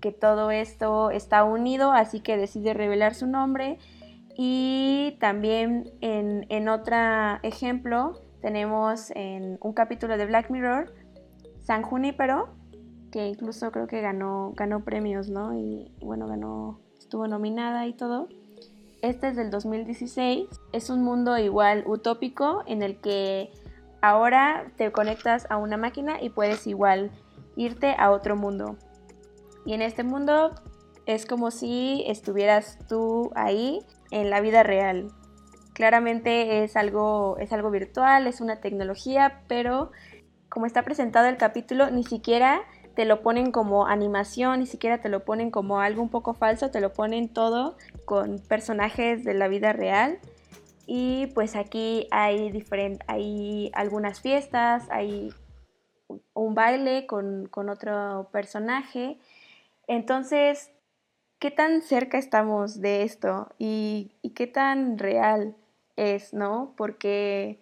que 0.00 0.12
todo 0.12 0.50
esto 0.50 1.10
está 1.10 1.44
unido, 1.44 1.92
así 1.92 2.20
que 2.20 2.36
decide 2.36 2.74
revelar 2.74 3.14
su 3.14 3.26
nombre. 3.26 3.78
Y 4.36 5.16
también 5.20 5.90
en, 6.00 6.46
en 6.48 6.68
otro 6.68 6.96
ejemplo 7.42 8.20
tenemos 8.40 9.10
en 9.16 9.58
un 9.60 9.72
capítulo 9.72 10.16
de 10.16 10.26
Black 10.26 10.50
Mirror, 10.50 10.92
San 11.60 11.82
Junípero, 11.82 12.48
que 13.10 13.26
incluso 13.26 13.72
creo 13.72 13.86
que 13.86 14.00
ganó, 14.00 14.52
ganó 14.54 14.84
premios, 14.84 15.28
¿no? 15.28 15.54
Y 15.58 15.90
bueno, 16.00 16.28
ganó, 16.28 16.80
estuvo 16.98 17.26
nominada 17.26 17.86
y 17.86 17.94
todo. 17.94 18.28
Este 19.02 19.28
es 19.28 19.36
del 19.36 19.50
2016. 19.50 20.48
Es 20.72 20.90
un 20.90 21.02
mundo 21.02 21.38
igual 21.38 21.84
utópico 21.86 22.62
en 22.66 22.82
el 22.82 23.00
que 23.00 23.50
ahora 24.00 24.70
te 24.76 24.92
conectas 24.92 25.46
a 25.50 25.56
una 25.56 25.76
máquina 25.76 26.22
y 26.22 26.30
puedes 26.30 26.66
igual 26.66 27.10
irte 27.56 27.94
a 27.98 28.10
otro 28.10 28.36
mundo. 28.36 28.76
Y 29.64 29.74
en 29.74 29.82
este 29.82 30.02
mundo 30.02 30.54
es 31.06 31.26
como 31.26 31.50
si 31.50 32.04
estuvieras 32.06 32.78
tú 32.88 33.30
ahí 33.34 33.80
en 34.10 34.30
la 34.30 34.40
vida 34.40 34.62
real. 34.62 35.10
Claramente 35.72 36.64
es 36.64 36.76
algo, 36.76 37.36
es 37.38 37.52
algo 37.52 37.70
virtual, 37.70 38.26
es 38.26 38.40
una 38.40 38.60
tecnología, 38.60 39.42
pero 39.48 39.90
como 40.48 40.66
está 40.66 40.82
presentado 40.82 41.28
el 41.28 41.36
capítulo, 41.36 41.90
ni 41.90 42.04
siquiera 42.04 42.62
te 42.98 43.04
lo 43.04 43.22
ponen 43.22 43.52
como 43.52 43.86
animación, 43.86 44.58
ni 44.58 44.66
siquiera 44.66 45.00
te 45.00 45.08
lo 45.08 45.24
ponen 45.24 45.52
como 45.52 45.80
algo 45.80 46.02
un 46.02 46.08
poco 46.08 46.34
falso, 46.34 46.72
te 46.72 46.80
lo 46.80 46.92
ponen 46.92 47.32
todo 47.32 47.76
con 48.04 48.40
personajes 48.40 49.22
de 49.22 49.34
la 49.34 49.46
vida 49.46 49.72
real. 49.72 50.18
Y 50.84 51.28
pues 51.28 51.54
aquí 51.54 52.08
hay, 52.10 52.50
diferente, 52.50 53.04
hay 53.06 53.70
algunas 53.74 54.20
fiestas, 54.20 54.88
hay 54.90 55.32
un 56.34 56.54
baile 56.54 57.06
con, 57.06 57.46
con 57.46 57.68
otro 57.68 58.30
personaje. 58.32 59.20
Entonces, 59.88 60.70
¿qué 61.40 61.50
tan 61.50 61.82
cerca 61.82 62.18
estamos 62.18 62.80
de 62.80 63.02
esto? 63.02 63.48
¿Y, 63.58 64.12
qué 64.34 64.46
tan 64.46 64.98
real 64.98 65.56
es, 65.96 66.32
no? 66.32 66.74
Porque 66.76 67.58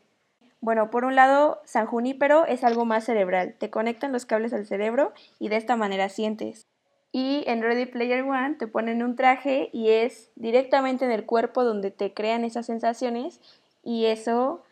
bueno, 0.61 0.91
por 0.91 1.05
un 1.05 1.15
lado, 1.15 1.61
San 1.65 1.87
Junípero 1.87 2.45
es 2.45 2.65
algo 2.65 2.85
más 2.85 3.05
cerebral. 3.05 3.55
Te 3.59 3.71
conectan 3.71 4.13
los 4.13 4.27
cables 4.27 4.53
al 4.53 4.67
cerebro 4.67 5.13
y 5.39 5.49
de 5.49 5.57
esta 5.57 5.77
manera 5.77 6.09
sientes. 6.09 6.67
Y 7.13 7.45
en 7.47 7.63
Ready 7.63 7.87
Player 7.87 8.25
One 8.25 8.57
te 8.59 8.67
ponen 8.67 9.03
un 9.03 9.15
traje 9.15 9.71
y 9.73 9.91
es 9.91 10.33
directamente 10.35 11.05
en 11.05 11.13
el 11.13 11.25
cuerpo 11.25 11.63
donde 11.63 11.93
te 11.93 12.13
crean 12.13 12.45
esas 12.45 12.67
sensaciones 12.67 13.41
y 13.85 14.07
eso 14.07 14.65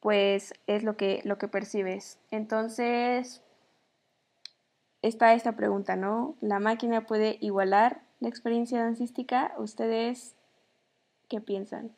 pues 0.00 0.52
es 0.66 0.82
lo 0.82 0.96
que, 0.96 1.22
lo 1.24 1.38
que 1.38 1.48
percibes. 1.48 2.18
Entonces, 2.30 3.42
está 5.02 5.34
esta 5.34 5.56
pregunta, 5.56 5.96
¿no? 5.96 6.36
¿La 6.40 6.60
máquina 6.60 7.06
puede 7.06 7.38
igualar 7.40 8.02
la 8.20 8.28
experiencia 8.28 8.78
dancística? 8.78 9.52
¿Ustedes 9.58 10.36
qué 11.28 11.40
piensan? 11.40 11.94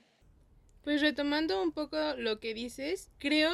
Pues 0.82 1.00
retomando 1.00 1.62
un 1.62 1.72
poco 1.72 1.96
lo 2.16 2.40
que 2.40 2.54
dices, 2.54 3.10
creo 3.18 3.52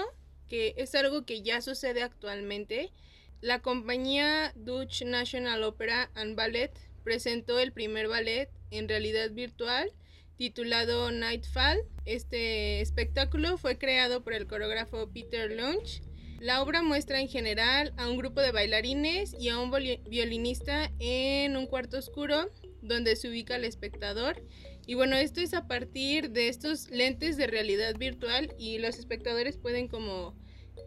que 0.49 0.75
es 0.76 0.95
algo 0.95 1.25
que 1.25 1.42
ya 1.42 1.61
sucede 1.61 2.02
actualmente. 2.02 2.92
La 3.40 3.61
compañía 3.61 4.52
Dutch 4.57 5.02
National 5.04 5.62
Opera 5.62 6.11
and 6.14 6.37
Ballet 6.37 6.73
presentó 7.04 7.59
el 7.59 7.73
primer 7.73 8.09
ballet 8.09 8.50
en 8.71 8.88
realidad 8.88 9.30
virtual 9.30 9.92
titulado 10.37 11.11
Nightfall. 11.11 11.83
Este 12.07 12.80
espectáculo 12.80 13.59
fue 13.59 13.76
creado 13.76 14.25
por 14.25 14.33
el 14.33 14.47
coreógrafo 14.47 15.11
Peter 15.12 15.50
Lunch. 15.52 16.02
La 16.41 16.63
obra 16.63 16.83
muestra 16.83 17.21
en 17.21 17.29
general 17.29 17.93
a 17.97 18.09
un 18.09 18.17
grupo 18.17 18.41
de 18.41 18.51
bailarines 18.51 19.37
y 19.39 19.51
a 19.51 19.59
un 19.59 19.71
violinista 19.71 20.91
en 20.99 21.57
un 21.57 21.67
cuarto 21.67 21.99
oscuro 21.99 22.51
donde 22.83 23.15
se 23.15 23.29
ubica 23.29 23.57
el 23.57 23.65
espectador 23.65 24.43
y 24.91 24.95
bueno, 24.95 25.15
esto 25.15 25.41
es 25.41 25.55
a 25.55 25.69
partir 25.69 26.31
de 26.31 26.49
estos 26.49 26.91
lentes 26.91 27.37
de 27.37 27.47
realidad 27.47 27.95
virtual 27.97 28.53
y 28.59 28.79
los 28.79 28.99
espectadores 28.99 29.57
pueden 29.57 29.87
como 29.87 30.35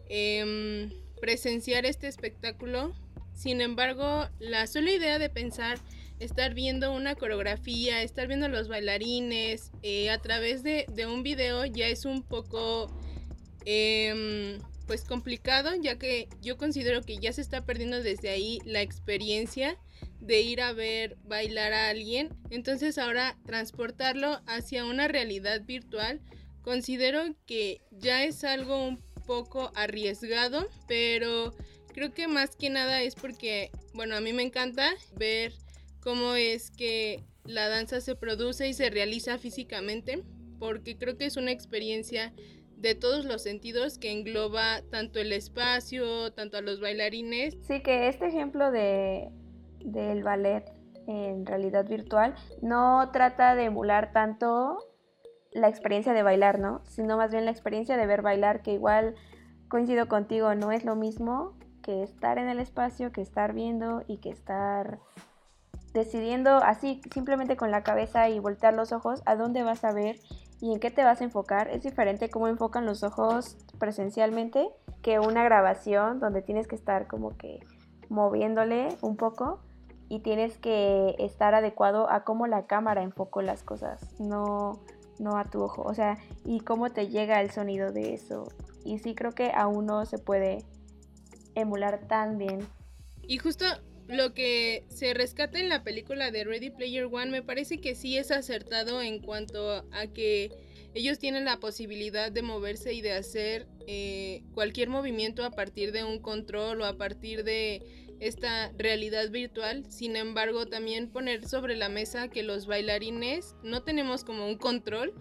em, 0.09 0.91
presenciar 1.21 1.85
este 1.85 2.09
espectáculo. 2.09 2.93
Sin 3.33 3.61
embargo, 3.61 4.27
la 4.39 4.67
sola 4.67 4.91
idea 4.91 5.19
de 5.19 5.29
pensar 5.29 5.79
estar 6.19 6.53
viendo 6.53 6.91
una 6.91 7.15
coreografía, 7.15 8.01
estar 8.01 8.27
viendo 8.27 8.49
los 8.49 8.67
bailarines 8.67 9.71
eh, 9.83 10.09
a 10.09 10.17
través 10.17 10.63
de, 10.63 10.85
de, 10.89 11.05
un 11.05 11.23
video 11.23 11.65
ya 11.65 11.87
es 11.87 12.03
un 12.03 12.23
poco 12.23 12.91
em, 13.63 14.59
pues 14.85 15.03
complicado, 15.03 15.71
ya 15.75 15.97
que 15.97 16.27
yo 16.41 16.57
considero 16.57 17.01
que 17.01 17.17
ya 17.17 17.31
se 17.33 17.41
está 17.41 17.65
perdiendo 17.65 18.03
desde 18.03 18.29
ahí 18.29 18.59
la 18.65 18.81
experiencia 18.81 19.77
de 20.19 20.41
ir 20.41 20.61
a 20.61 20.73
ver 20.73 21.17
bailar 21.23 21.73
a 21.73 21.89
alguien. 21.89 22.29
Entonces 22.49 22.97
ahora 22.97 23.37
transportarlo 23.45 24.41
hacia 24.45 24.85
una 24.85 25.07
realidad 25.07 25.61
virtual 25.65 26.21
considero 26.63 27.35
que 27.45 27.81
ya 27.91 28.23
es 28.23 28.43
algo 28.43 28.87
un 28.87 28.97
poco 29.27 29.71
arriesgado, 29.75 30.67
pero 30.87 31.53
creo 31.93 32.13
que 32.13 32.27
más 32.27 32.55
que 32.55 32.69
nada 32.69 33.01
es 33.01 33.15
porque, 33.15 33.69
bueno, 33.93 34.15
a 34.15 34.21
mí 34.21 34.33
me 34.33 34.43
encanta 34.43 34.89
ver 35.15 35.53
cómo 36.01 36.35
es 36.35 36.71
que 36.71 37.23
la 37.45 37.67
danza 37.67 38.01
se 38.01 38.15
produce 38.15 38.67
y 38.67 38.73
se 38.73 38.89
realiza 38.89 39.37
físicamente, 39.37 40.23
porque 40.59 40.97
creo 40.97 41.17
que 41.17 41.25
es 41.25 41.35
una 41.35 41.51
experiencia 41.51 42.33
de 42.83 42.95
todos 42.95 43.23
los 43.23 43.41
sentidos 43.41 43.97
que 43.97 44.11
engloba 44.11 44.81
tanto 44.91 45.19
el 45.19 45.31
espacio, 45.31 46.33
tanto 46.33 46.57
a 46.57 46.61
los 46.61 46.81
bailarines. 46.81 47.57
Sí, 47.65 47.81
que 47.81 48.09
este 48.09 48.27
ejemplo 48.27 48.71
de 48.71 49.31
del 49.79 50.21
ballet 50.23 50.65
en 51.07 51.45
realidad 51.45 51.87
virtual 51.87 52.35
no 52.61 53.09
trata 53.11 53.55
de 53.55 53.65
emular 53.65 54.11
tanto 54.11 54.77
la 55.51 55.69
experiencia 55.69 56.13
de 56.13 56.23
bailar, 56.23 56.59
¿no? 56.59 56.81
Sino 56.85 57.15
más 57.15 57.31
bien 57.31 57.45
la 57.45 57.51
experiencia 57.51 57.95
de 57.95 58.05
ver 58.05 58.21
bailar, 58.21 58.61
que 58.61 58.73
igual 58.73 59.15
coincido 59.69 60.09
contigo, 60.09 60.53
no 60.53 60.73
es 60.73 60.83
lo 60.83 60.97
mismo 60.97 61.57
que 61.83 62.03
estar 62.03 62.37
en 62.37 62.49
el 62.49 62.59
espacio, 62.59 63.13
que 63.13 63.21
estar 63.21 63.53
viendo 63.53 64.03
y 64.07 64.17
que 64.17 64.29
estar 64.29 64.99
decidiendo 65.93 66.57
así, 66.57 67.01
simplemente 67.13 67.55
con 67.55 67.71
la 67.71 67.83
cabeza 67.83 68.27
y 68.27 68.39
voltear 68.39 68.73
los 68.73 68.91
ojos, 68.91 69.21
a 69.25 69.35
dónde 69.35 69.63
vas 69.63 69.85
a 69.85 69.93
ver 69.93 70.17
y 70.61 70.73
en 70.73 70.79
qué 70.79 70.91
te 70.91 71.03
vas 71.03 71.21
a 71.21 71.23
enfocar. 71.23 71.69
Es 71.69 71.83
diferente 71.83 72.29
cómo 72.29 72.47
enfocan 72.47 72.85
los 72.85 73.03
ojos 73.03 73.57
presencialmente 73.79 74.69
que 75.01 75.19
una 75.19 75.43
grabación 75.43 76.19
donde 76.19 76.41
tienes 76.41 76.67
que 76.67 76.75
estar 76.75 77.07
como 77.07 77.37
que 77.37 77.59
moviéndole 78.09 78.89
un 79.01 79.17
poco 79.17 79.59
y 80.09 80.19
tienes 80.19 80.57
que 80.57 81.15
estar 81.19 81.55
adecuado 81.55 82.09
a 82.09 82.23
cómo 82.23 82.47
la 82.47 82.65
cámara 82.67 83.01
enfocó 83.01 83.41
las 83.41 83.63
cosas, 83.63 84.19
no, 84.19 84.79
no 85.19 85.37
a 85.37 85.45
tu 85.45 85.61
ojo. 85.61 85.81
O 85.83 85.93
sea, 85.93 86.17
y 86.45 86.59
cómo 86.59 86.91
te 86.91 87.07
llega 87.07 87.41
el 87.41 87.51
sonido 87.51 87.91
de 87.91 88.13
eso. 88.13 88.47
Y 88.85 88.99
sí 88.99 89.15
creo 89.15 89.31
que 89.31 89.51
aún 89.55 89.85
no 89.85 90.05
se 90.05 90.17
puede 90.17 90.65
emular 91.55 92.07
tan 92.07 92.37
bien. 92.37 92.59
Y 93.23 93.37
justo 93.37 93.65
lo 94.07 94.33
que 94.33 94.83
se 94.89 95.13
rescata 95.13 95.59
en 95.59 95.69
la 95.69 95.83
película 95.83 96.31
de 96.31 96.43
Ready 96.43 96.71
Player 96.71 97.05
One 97.05 97.31
me 97.31 97.41
parece 97.41 97.79
que 97.79 97.95
sí 97.95 98.17
es 98.17 98.31
acertado 98.31 99.01
en 99.01 99.19
cuanto 99.19 99.85
a 99.91 100.07
que 100.07 100.51
ellos 100.93 101.17
tienen 101.17 101.45
la 101.45 101.59
posibilidad 101.59 102.31
de 102.31 102.41
moverse 102.41 102.93
y 102.93 103.01
de 103.01 103.13
hacer 103.13 103.67
eh, 103.87 104.43
cualquier 104.53 104.89
movimiento 104.89 105.43
a 105.43 105.51
partir 105.51 105.91
de 105.91 106.03
un 106.03 106.19
control 106.19 106.81
o 106.81 106.85
a 106.85 106.97
partir 106.97 107.43
de 107.43 107.81
esta 108.19 108.71
realidad 108.77 109.29
virtual. 109.31 109.85
Sin 109.89 110.15
embargo, 110.15 110.67
también 110.67 111.09
poner 111.09 111.47
sobre 111.47 111.75
la 111.75 111.89
mesa 111.89 112.27
que 112.27 112.43
los 112.43 112.67
bailarines 112.67 113.55
no 113.63 113.83
tenemos 113.83 114.23
como 114.23 114.45
un 114.47 114.57
control 114.57 115.13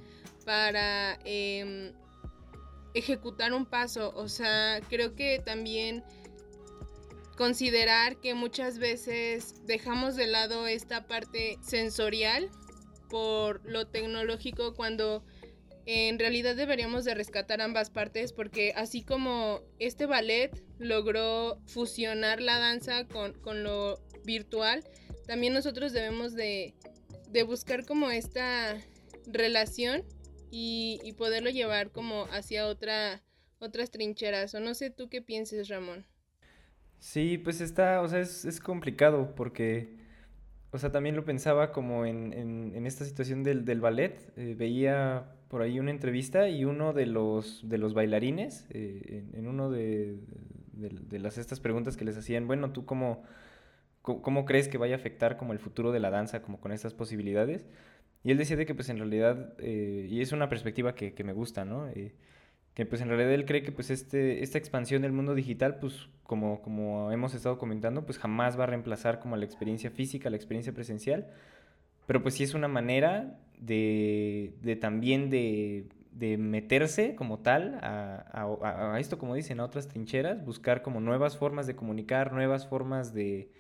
para 0.45 1.19
em, 1.25 1.93
ejecutar 2.95 3.55
un 3.55 3.65
paso. 3.65 4.13
O 4.15 4.29
sea, 4.29 4.81
creo 4.89 5.15
que 5.15 5.41
también 5.45 6.05
considerar 7.37 8.21
que 8.21 8.35
muchas 8.35 8.79
veces 8.79 9.55
dejamos 9.67 10.17
de 10.17 10.27
lado 10.27 10.67
esta 10.67 11.07
parte 11.07 11.59
sensorial 11.63 12.51
por 13.09 13.65
lo 13.65 13.87
tecnológico 13.87 14.75
cuando 14.75 15.25
en 15.85 16.19
realidad 16.19 16.55
deberíamos 16.55 17.05
de 17.05 17.15
rescatar 17.15 17.61
ambas 17.61 17.91
partes 17.91 18.33
porque 18.33 18.73
así 18.77 19.03
como 19.03 19.61
este 19.79 20.07
ballet 20.07 20.51
logró 20.79 21.59
fusionar 21.67 22.41
la 22.41 22.59
danza 22.59 23.07
con, 23.07 23.65
lo 23.65 24.01
virtual, 24.25 24.85
también 25.27 25.53
nosotros 25.53 25.93
debemos 25.93 26.35
de, 26.35 26.75
buscar 27.47 27.85
como 27.85 28.11
esta 28.11 28.81
relación 29.27 30.05
y, 30.51 31.15
poderlo 31.17 31.51
llevar 31.51 31.91
como 31.91 32.27
hacia 32.27 32.67
otra, 32.67 33.23
otras 33.59 33.91
trincheras. 33.91 34.55
O 34.55 34.61
no 34.61 34.75
sé 34.75 34.91
tú 34.91 35.09
qué 35.09 35.23
pienses, 35.23 35.69
Ramón. 35.69 36.07
Sí, 37.03 37.37
pues 37.37 37.61
está, 37.61 38.01
o 38.01 38.07
sea, 38.07 38.21
es, 38.21 38.45
es 38.45 38.61
complicado 38.61 39.35
porque 39.35 39.97
o 40.73 40.79
sea, 40.79 40.91
también 40.91 41.17
lo 41.17 41.25
pensaba 41.25 41.73
como 41.73 42.07
en, 42.07 42.33
en, 42.33 42.87
esta 42.87 43.05
situación 43.05 43.43
del, 43.43 43.67
del 43.67 43.81
ballet. 43.81 44.33
Eh, 44.39 44.55
veía 44.57 45.27
por 45.49 45.61
ahí 45.61 45.79
una 45.79 45.91
entrevista 45.91 46.49
y 46.49 46.65
uno 46.65 46.95
de 46.95 47.05
los, 47.05 47.69
de 47.69 47.77
los 47.77 47.93
bailarines, 47.93 48.67
eh, 48.71 49.25
en, 49.35 49.47
uno 49.49 49.71
de, 49.71 50.17
de, 50.73 51.19
las, 51.19 51.37
estas 51.37 51.61
preguntas 51.61 51.99
que 51.99 52.07
les 52.07 52.17
hacían, 52.17 52.47
bueno, 52.47 52.73
¿tú 52.73 52.87
cómo, 52.87 53.23
cómo, 54.01 54.47
crees 54.47 54.69
que 54.69 54.79
vaya 54.79 54.95
a 54.95 54.99
afectar 54.99 55.37
como 55.37 55.53
el 55.53 55.59
futuro 55.59 55.93
de 55.93 56.01
la 56.01 56.09
danza, 56.09 56.41
como 56.41 56.59
con 56.59 56.73
estas 56.73 56.95
posibilidades? 56.95 57.67
Y 58.25 58.31
él 58.31 58.39
decía 58.39 58.57
de 58.57 58.65
que 58.65 58.75
pues 58.75 58.89
en 58.89 58.97
realidad, 58.97 59.53
eh, 59.59 60.07
y 60.09 60.23
es 60.23 60.33
una 60.33 60.49
perspectiva 60.49 60.95
que, 60.95 61.13
que 61.13 61.25
me 61.25 61.35
gusta, 61.35 61.67
¿no? 61.67 61.89
Que 62.75 62.87
pues 62.87 63.03
en 63.03 63.09
realidad 63.09 63.33
él 63.33 63.45
cree 63.45 63.63
que 63.63 63.73
pues 63.73 63.91
este, 63.91 64.43
esta 64.43 64.59
expansión 64.59 65.03
del 65.03 65.13
mundo 65.13 65.35
digital, 65.35 65.79
pues 65.79 66.09
como, 66.23 66.63
como 66.63 67.13
hemos 67.13 67.35
estado 67.35 67.59
comentando, 67.59 68.07
pues 68.07 68.19
jamás 68.19 68.59
va 68.59 68.65
a 68.65 68.67
reemplazar 68.67 69.21
como 69.21 69.37
la 69.37 69.45
experiencia 69.45 69.91
física, 69.91 70.31
la 70.31 70.37
experiencia 70.37 70.73
presencial, 70.73 71.29
pero 72.07 72.23
pues 72.23 72.35
sí 72.35 72.45
es 72.45 72.55
una 72.55 72.69
manera 72.69 73.39
de, 73.59 74.55
de 74.63 74.77
también 74.77 75.29
de, 75.29 75.89
de, 76.13 76.39
meterse 76.39 77.15
como 77.15 77.41
tal 77.41 77.79
a, 77.83 78.95
a, 78.95 79.01
esto, 79.01 79.19
como 79.19 79.35
dicen, 79.35 79.61
a 79.61 79.65
otras 79.65 79.89
trincheras, 79.89 80.45
buscar 80.45 80.83
como 80.83 81.01
nuevas 81.01 81.37
formas 81.37 81.67
de 81.67 81.77
comunicar, 81.77 82.33
nuevas 82.33 82.67
formas 82.67 83.13
de, 83.13 83.51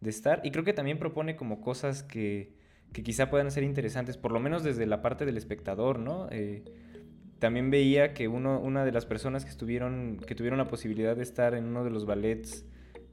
de 0.00 0.10
estar, 0.10 0.40
y 0.44 0.50
creo 0.50 0.64
que 0.64 0.72
también 0.72 0.98
propone 0.98 1.36
como 1.36 1.60
cosas 1.60 2.02
que, 2.02 2.52
que, 2.92 3.04
quizá 3.04 3.30
puedan 3.30 3.52
ser 3.52 3.62
interesantes, 3.62 4.16
por 4.16 4.32
lo 4.32 4.40
menos 4.40 4.64
desde 4.64 4.84
la 4.86 5.00
parte 5.00 5.24
del 5.24 5.36
espectador, 5.36 5.98
¿no? 6.00 6.28
Eh, 6.30 6.64
también 7.38 7.70
veía 7.70 8.14
que 8.14 8.28
uno, 8.28 8.60
una 8.60 8.84
de 8.84 8.92
las 8.92 9.06
personas 9.06 9.44
que, 9.44 9.50
estuvieron, 9.50 10.18
que 10.26 10.34
tuvieron 10.34 10.58
la 10.58 10.68
posibilidad 10.68 11.16
de 11.16 11.22
estar 11.22 11.54
en 11.54 11.64
uno 11.64 11.84
de 11.84 11.90
los 11.90 12.06
ballets 12.06 12.64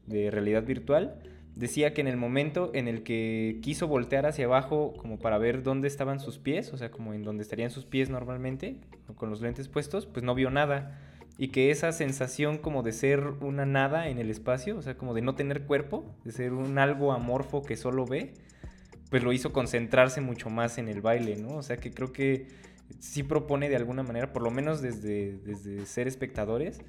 de 0.08 0.32
realidad 0.32 0.64
virtual, 0.64 1.22
decía 1.56 1.94
que 1.94 2.02
en 2.02 2.08
el 2.08 2.18
momento 2.18 2.72
en 2.74 2.88
el 2.88 3.04
que 3.04 3.60
quiso 3.62 3.88
voltear 3.88 4.26
hacia 4.26 4.46
abajo 4.46 4.94
como 4.98 5.20
para 5.20 5.38
ver 5.38 5.64
dónde 5.64 5.88
estaban 5.88 6.20
sus 6.20 6.38
pies, 6.38 6.74
o 6.74 6.78
sea, 6.78 6.92
como 6.92 7.14
en 7.14 7.24
donde 7.24 7.44
estarían 7.44 7.72
sus 7.72 7.86
pies 7.86 8.10
normalmente, 8.10 8.78
con 9.16 9.30
los 9.30 9.42
lentes 9.42 9.68
puestos, 9.68 10.06
pues 10.06 10.24
no 10.24 10.36
vio 10.36 10.50
nada. 10.50 11.00
Y 11.38 11.50
que 11.50 11.70
esa 11.70 11.92
sensación 11.92 12.58
como 12.58 12.82
de 12.82 12.94
ser 12.94 13.20
una 13.42 13.66
nada 13.66 14.08
en 14.08 14.20
el 14.20 14.30
espacio, 14.30 14.78
o 14.78 14.82
sea, 14.82 14.98
como 14.98 15.14
de 15.14 15.22
no 15.22 15.36
tener 15.36 15.64
cuerpo, 15.64 16.16
de 16.24 16.32
ser 16.32 16.54
un 16.54 16.78
algo 16.78 17.12
amorfo 17.12 17.62
que 17.62 17.76
solo 17.76 18.06
ve, 18.06 18.34
pues 19.10 19.24
lo 19.24 19.34
hizo 19.34 19.52
concentrarse 19.52 20.22
mucho 20.22 20.50
más 20.50 20.78
en 20.78 20.88
el 20.88 21.02
baile, 21.02 21.36
¿no? 21.38 21.56
O 21.58 21.62
sea, 21.62 21.78
que 21.78 21.92
creo 21.92 22.12
que 22.12 22.48
sí 23.00 23.24
propone 23.24 23.70
de 23.70 23.76
alguna 23.76 24.04
manera, 24.04 24.34
por 24.34 24.42
lo 24.42 24.52
menos 24.52 24.82
desde, 24.82 25.38
desde 25.38 25.86
ser 25.86 26.08
espectadores, 26.08 26.82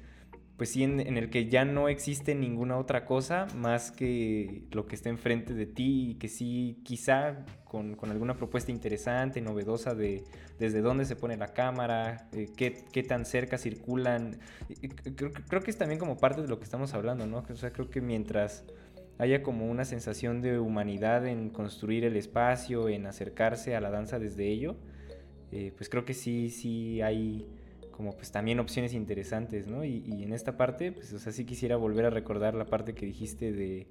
pues 0.57 0.71
sí 0.71 0.83
en, 0.83 0.99
el 0.99 1.29
que 1.29 1.47
ya 1.47 1.65
no 1.65 1.87
existe 1.87 2.33
ninguna 2.33 2.77
otra 2.77 3.05
cosa 3.05 3.45
más 3.55 3.91
que 3.91 4.63
lo 4.71 4.87
que 4.87 4.95
está 4.95 5.09
enfrente 5.09 5.53
de 5.53 5.67
ti 5.67 6.11
y 6.11 6.15
que 6.15 6.27
sí 6.27 6.81
quizá 6.83 7.45
con, 7.63 7.95
alguna 8.09 8.35
propuesta 8.35 8.71
interesante, 8.71 9.39
novedosa 9.39 9.93
de 9.93 10.23
desde 10.57 10.81
dónde 10.81 11.05
se 11.05 11.15
pone 11.15 11.37
la 11.37 11.53
cámara, 11.53 12.27
eh, 12.33 12.47
qué, 12.55 13.03
tan 13.03 13.25
cerca 13.25 13.59
circulan. 13.59 14.39
Creo, 15.15 15.31
creo, 15.31 15.61
que 15.61 15.69
es 15.69 15.77
también 15.77 15.99
como 15.99 16.17
parte 16.17 16.41
de 16.41 16.47
lo 16.47 16.57
que 16.57 16.63
estamos 16.63 16.95
hablando, 16.95 17.27
¿no? 17.27 17.45
O 17.47 17.55
sea, 17.55 17.71
creo 17.71 17.91
que 17.91 18.01
mientras 18.01 18.65
haya 19.19 19.43
como 19.43 19.69
una 19.69 19.85
sensación 19.85 20.41
de 20.41 20.57
humanidad 20.57 21.27
en 21.27 21.49
construir 21.51 22.03
el 22.03 22.15
espacio, 22.15 22.89
en 22.89 23.05
acercarse 23.05 23.75
a 23.75 23.81
la 23.81 23.91
danza 23.91 24.17
desde 24.17 24.47
ello, 24.47 24.75
eh, 25.51 25.73
pues 25.75 25.89
creo 25.89 26.05
que 26.05 26.13
sí, 26.13 26.49
sí 26.49 27.01
hay 27.01 27.45
como 27.91 28.15
pues 28.15 28.31
también 28.31 28.59
opciones 28.59 28.93
interesantes, 28.93 29.67
¿no? 29.67 29.83
Y, 29.83 30.03
en 30.21 30.31
esta 30.31 30.55
parte, 30.55 30.91
pues 30.91 31.11
o 31.13 31.19
sea, 31.19 31.31
sí 31.31 31.45
quisiera 31.45 31.77
volver 31.77 32.05
a 32.05 32.09
recordar 32.11 32.53
la 32.53 32.65
parte 32.65 32.93
que 32.93 33.07
dijiste 33.07 33.51
de, 33.51 33.87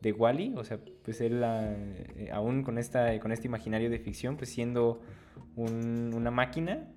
de 0.00 0.12
Wally, 0.12 0.54
o 0.56 0.62
sea, 0.62 0.78
pues 1.02 1.20
él 1.20 1.42
eh, 1.44 2.30
aún 2.32 2.62
con, 2.62 2.78
esta, 2.78 3.18
con 3.18 3.32
este 3.32 3.48
imaginario 3.48 3.90
de 3.90 3.98
ficción, 3.98 4.36
pues 4.36 4.50
siendo 4.50 5.00
una 5.56 6.30
máquina, 6.30 6.88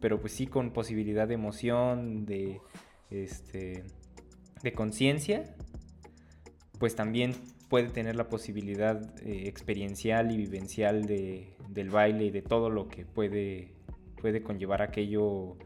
pero 0.00 0.20
pues 0.20 0.32
sí 0.32 0.48
con 0.48 0.72
posibilidad 0.72 1.28
de 1.28 1.34
emoción, 1.34 2.26
de, 2.26 2.60
este, 3.10 3.84
de 4.64 4.72
conciencia, 4.72 5.44
pues 6.80 6.96
también 6.96 7.34
puede 7.68 7.88
tener 7.88 8.16
la 8.16 8.28
posibilidad 8.28 9.00
eh, 9.20 9.44
experiencial 9.46 10.32
y 10.32 10.36
vivencial 10.36 11.04
de, 11.04 11.54
del 11.70 11.90
baile 11.90 12.24
y 12.24 12.30
de 12.30 12.42
todo 12.42 12.70
lo 12.70 12.88
que 12.88 13.04
puede, 13.04 13.74
puede 14.20 14.42
conllevar 14.42 14.82
aquello 14.82 15.56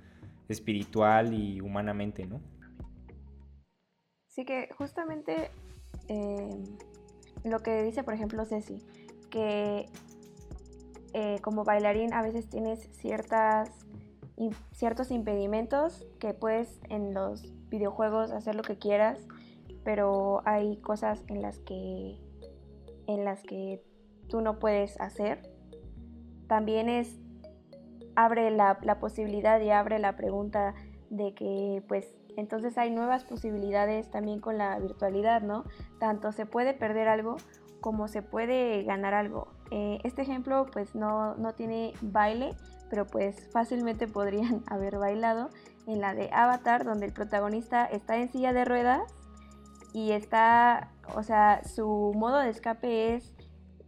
espiritual 0.49 1.35
y 1.35 1.61
humanamente, 1.61 2.27
¿no? 2.27 2.41
Sí 4.29 4.45
que 4.45 4.69
justamente 4.77 5.51
eh, 6.09 6.65
lo 7.45 7.61
que 7.61 7.83
dice, 7.83 8.03
por 8.03 8.15
ejemplo, 8.15 8.45
Ceci, 8.45 8.79
que 9.31 9.87
eh, 11.13 11.39
como 11.41 11.65
bailarín 11.65 12.13
a 12.13 12.23
veces 12.23 12.49
tienes 12.49 12.89
ciertas, 12.93 13.71
ciertos 14.73 15.11
impedimentos 15.11 16.07
que 16.19 16.35
puedes 16.35 16.81
en 16.89 17.15
los 17.15 17.55
videojuegos 17.69 18.33
hacer 18.33 18.55
lo 18.55 18.63
que 18.63 18.79
quieras 18.79 19.27
pero 19.85 20.43
hay 20.47 20.79
cosas 20.79 21.23
en 21.29 21.43
las 21.43 21.59
que 21.61 22.19
en 23.07 23.25
las 23.25 23.43
que 23.43 23.85
tú 24.29 24.41
no 24.41 24.59
puedes 24.59 24.99
hacer. 25.01 25.54
También 26.47 26.89
es 26.89 27.19
abre 28.17 28.51
la, 28.51 28.79
posibilidad 29.01 29.61
y 29.61 29.71
abre 29.71 29.99
la 29.99 30.17
pregunta 30.17 30.75
de 31.11 31.35
que 31.35 31.83
pues 31.89 32.15
entonces 32.37 32.77
hay 32.79 32.91
nuevas 32.91 33.25
posibilidades 33.25 34.11
también 34.11 34.41
con 34.41 34.59
la 34.59 34.79
virtualidad, 34.79 35.43
¿no? 35.43 35.65
Tanto 36.01 36.33
se 36.33 36.47
puede 36.47 36.75
perder 36.75 37.09
algo 37.09 37.37
como 37.81 38.09
se 38.09 38.23
puede 38.23 38.83
ganar 38.85 39.15
algo. 39.15 39.49
Eh, 39.71 39.99
este 40.05 40.23
ejemplo 40.23 40.67
pues 40.73 40.95
no, 40.95 41.35
no 41.37 41.53
tiene 41.53 41.93
baile, 42.01 42.55
pero 42.91 43.07
pues 43.07 43.49
fácilmente 43.53 44.09
podrían 44.09 44.63
haber 44.67 44.99
bailado 44.99 45.51
en 45.87 46.01
la 46.01 46.15
de 46.15 46.31
Avatar, 46.33 46.85
donde 46.85 47.07
el 47.07 47.13
protagonista 47.13 47.85
está 47.85 48.17
en 48.17 48.31
silla 48.31 48.53
de 48.53 48.65
ruedas 48.65 49.03
y 49.93 50.11
está, 50.11 50.91
o 51.15 51.23
sea, 51.23 51.63
su 51.63 52.13
modo 52.17 52.39
de 52.39 52.51
escape 52.51 53.15
es 53.15 53.33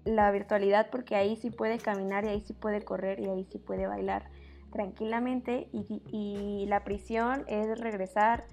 la 0.07 0.31
virtualidad 0.31 0.89
porque 0.91 1.17
ahí 1.17 1.37
sí 1.37 1.51
puede 1.51 1.79
caminar 1.79 2.25
y 2.25 2.29
ahí 2.29 2.41
sí 2.41 2.53
puede 2.53 2.83
correr 2.83 3.21
y 3.21 3.29
ahí 3.29 3.45
sí 3.51 3.59
puede 3.59 3.87
bailar 3.87 4.31
tranquilamente 4.73 5.69
y, 5.73 6.65
la 6.69 6.85
prisión 6.85 7.45
es 7.47 7.79
regresar 7.79 8.47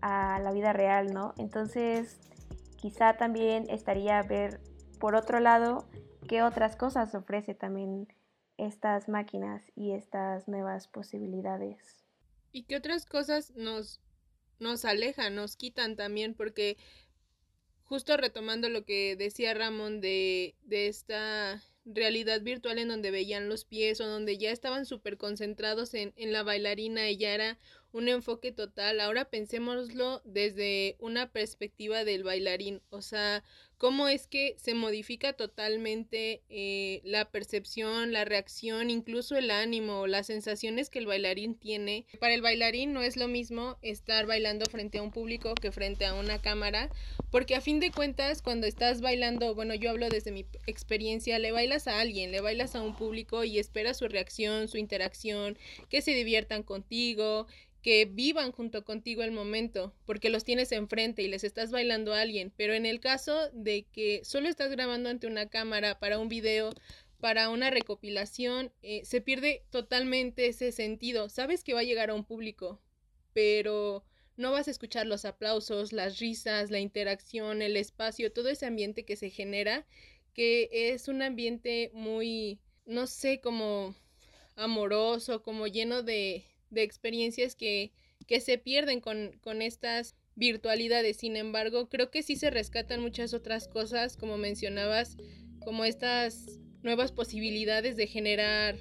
a 0.00 0.38
la 0.40 0.52
vida 0.52 0.72
real, 0.72 1.12
¿no? 1.12 1.34
Entonces, 1.38 2.18
quizá 2.76 3.16
también 3.16 3.66
estaría 3.68 4.22
ver 4.22 4.60
por 4.98 5.14
otro 5.14 5.40
lado 5.40 5.88
qué 6.28 6.42
otras 6.42 6.76
cosas 6.76 7.14
ofrece 7.14 7.54
también 7.54 8.08
estas 8.56 9.08
máquinas 9.08 9.62
y 9.76 9.92
estas 9.92 10.48
nuevas 10.48 10.88
posibilidades. 10.88 12.04
¿Y 12.52 12.64
qué 12.64 12.76
otras 12.76 13.04
cosas 13.04 13.54
nos 13.54 14.00
nos 14.60 14.84
alejan, 14.84 15.34
nos 15.34 15.56
quitan 15.56 15.96
también, 15.96 16.34
porque 16.34 16.76
justo 17.88 18.16
retomando 18.16 18.68
lo 18.68 18.84
que 18.84 19.16
decía 19.16 19.54
Ramón 19.54 20.00
de, 20.00 20.54
de 20.62 20.88
esta 20.88 21.62
realidad 21.86 22.42
virtual 22.42 22.78
en 22.78 22.88
donde 22.88 23.10
veían 23.10 23.48
los 23.48 23.64
pies 23.64 24.00
o 24.02 24.06
donde 24.06 24.36
ya 24.36 24.50
estaban 24.50 24.84
súper 24.84 25.16
concentrados 25.16 25.94
en, 25.94 26.12
en 26.16 26.32
la 26.32 26.42
bailarina 26.42 27.08
y 27.10 27.16
ya 27.16 27.32
era 27.32 27.58
un 27.92 28.08
enfoque 28.08 28.52
total. 28.52 29.00
Ahora 29.00 29.30
pensémoslo 29.30 30.20
desde 30.24 30.96
una 30.98 31.32
perspectiva 31.32 32.04
del 32.04 32.24
bailarín, 32.24 32.82
o 32.90 33.00
sea, 33.00 33.42
cómo 33.78 34.08
es 34.08 34.26
que 34.26 34.54
se 34.58 34.74
modifica 34.74 35.32
totalmente 35.32 36.42
eh, 36.50 37.00
la 37.04 37.30
percepción, 37.30 38.12
la 38.12 38.24
reacción, 38.24 38.90
incluso 38.90 39.36
el 39.36 39.50
ánimo, 39.52 40.06
las 40.08 40.26
sensaciones 40.26 40.90
que 40.90 40.98
el 40.98 41.06
bailarín 41.06 41.54
tiene. 41.54 42.04
Para 42.18 42.34
el 42.34 42.42
bailarín 42.42 42.92
no 42.92 43.02
es 43.02 43.16
lo 43.16 43.28
mismo 43.28 43.78
estar 43.82 44.26
bailando 44.26 44.66
frente 44.66 44.98
a 44.98 45.02
un 45.02 45.12
público 45.12 45.54
que 45.54 45.70
frente 45.70 46.04
a 46.04 46.14
una 46.14 46.40
cámara, 46.40 46.90
porque 47.30 47.54
a 47.54 47.60
fin 47.60 47.78
de 47.78 47.92
cuentas 47.92 48.42
cuando 48.42 48.66
estás 48.66 49.00
bailando, 49.00 49.54
bueno, 49.54 49.74
yo 49.74 49.90
hablo 49.90 50.08
desde 50.08 50.32
mi 50.32 50.44
experiencia, 50.66 51.38
le 51.38 51.52
bailas 51.52 51.86
a 51.86 52.00
alguien, 52.00 52.32
le 52.32 52.40
bailas 52.40 52.74
a 52.74 52.82
un 52.82 52.96
público 52.96 53.44
y 53.44 53.58
esperas 53.58 53.98
su 53.98 54.08
reacción, 54.08 54.66
su 54.66 54.76
interacción, 54.76 55.56
que 55.88 56.02
se 56.02 56.12
diviertan 56.12 56.64
contigo, 56.64 57.46
que 57.82 58.06
vivan 58.06 58.52
junto 58.52 58.84
contigo 58.84 59.22
el 59.22 59.30
momento, 59.30 59.94
porque 60.04 60.30
los 60.30 60.44
tienes 60.44 60.72
enfrente 60.72 61.22
y 61.22 61.28
les 61.28 61.44
estás 61.44 61.70
bailando 61.70 62.12
a 62.12 62.20
alguien, 62.20 62.52
pero 62.56 62.74
en 62.74 62.86
el 62.86 63.00
caso 63.00 63.50
que 63.92 64.22
solo 64.24 64.48
estás 64.48 64.70
grabando 64.70 65.08
ante 65.08 65.26
una 65.26 65.48
cámara 65.48 65.98
para 65.98 66.18
un 66.18 66.28
video, 66.28 66.72
para 67.20 67.50
una 67.50 67.70
recopilación, 67.70 68.72
eh, 68.82 69.04
se 69.04 69.20
pierde 69.20 69.64
totalmente 69.70 70.46
ese 70.46 70.72
sentido. 70.72 71.28
Sabes 71.28 71.64
que 71.64 71.74
va 71.74 71.80
a 71.80 71.84
llegar 71.84 72.10
a 72.10 72.14
un 72.14 72.24
público, 72.24 72.80
pero 73.32 74.04
no 74.36 74.52
vas 74.52 74.68
a 74.68 74.70
escuchar 74.70 75.06
los 75.06 75.24
aplausos, 75.24 75.92
las 75.92 76.18
risas, 76.18 76.70
la 76.70 76.78
interacción, 76.78 77.60
el 77.60 77.76
espacio, 77.76 78.32
todo 78.32 78.48
ese 78.48 78.66
ambiente 78.66 79.04
que 79.04 79.16
se 79.16 79.30
genera, 79.30 79.86
que 80.32 80.68
es 80.72 81.08
un 81.08 81.22
ambiente 81.22 81.90
muy, 81.92 82.60
no 82.86 83.06
sé, 83.08 83.40
como 83.40 83.94
amoroso, 84.54 85.42
como 85.42 85.66
lleno 85.66 86.02
de, 86.02 86.44
de 86.70 86.82
experiencias 86.82 87.56
que, 87.56 87.92
que 88.26 88.40
se 88.40 88.58
pierden 88.58 89.00
con, 89.00 89.38
con 89.40 89.62
estas 89.62 90.14
virtualidades. 90.38 91.18
Sin 91.18 91.36
embargo, 91.36 91.88
creo 91.88 92.10
que 92.10 92.22
sí 92.22 92.36
se 92.36 92.50
rescatan 92.50 93.00
muchas 93.00 93.34
otras 93.34 93.68
cosas, 93.68 94.16
como 94.16 94.38
mencionabas, 94.38 95.16
como 95.64 95.84
estas 95.84 96.60
nuevas 96.82 97.12
posibilidades 97.12 97.96
de 97.96 98.06
generar 98.06 98.76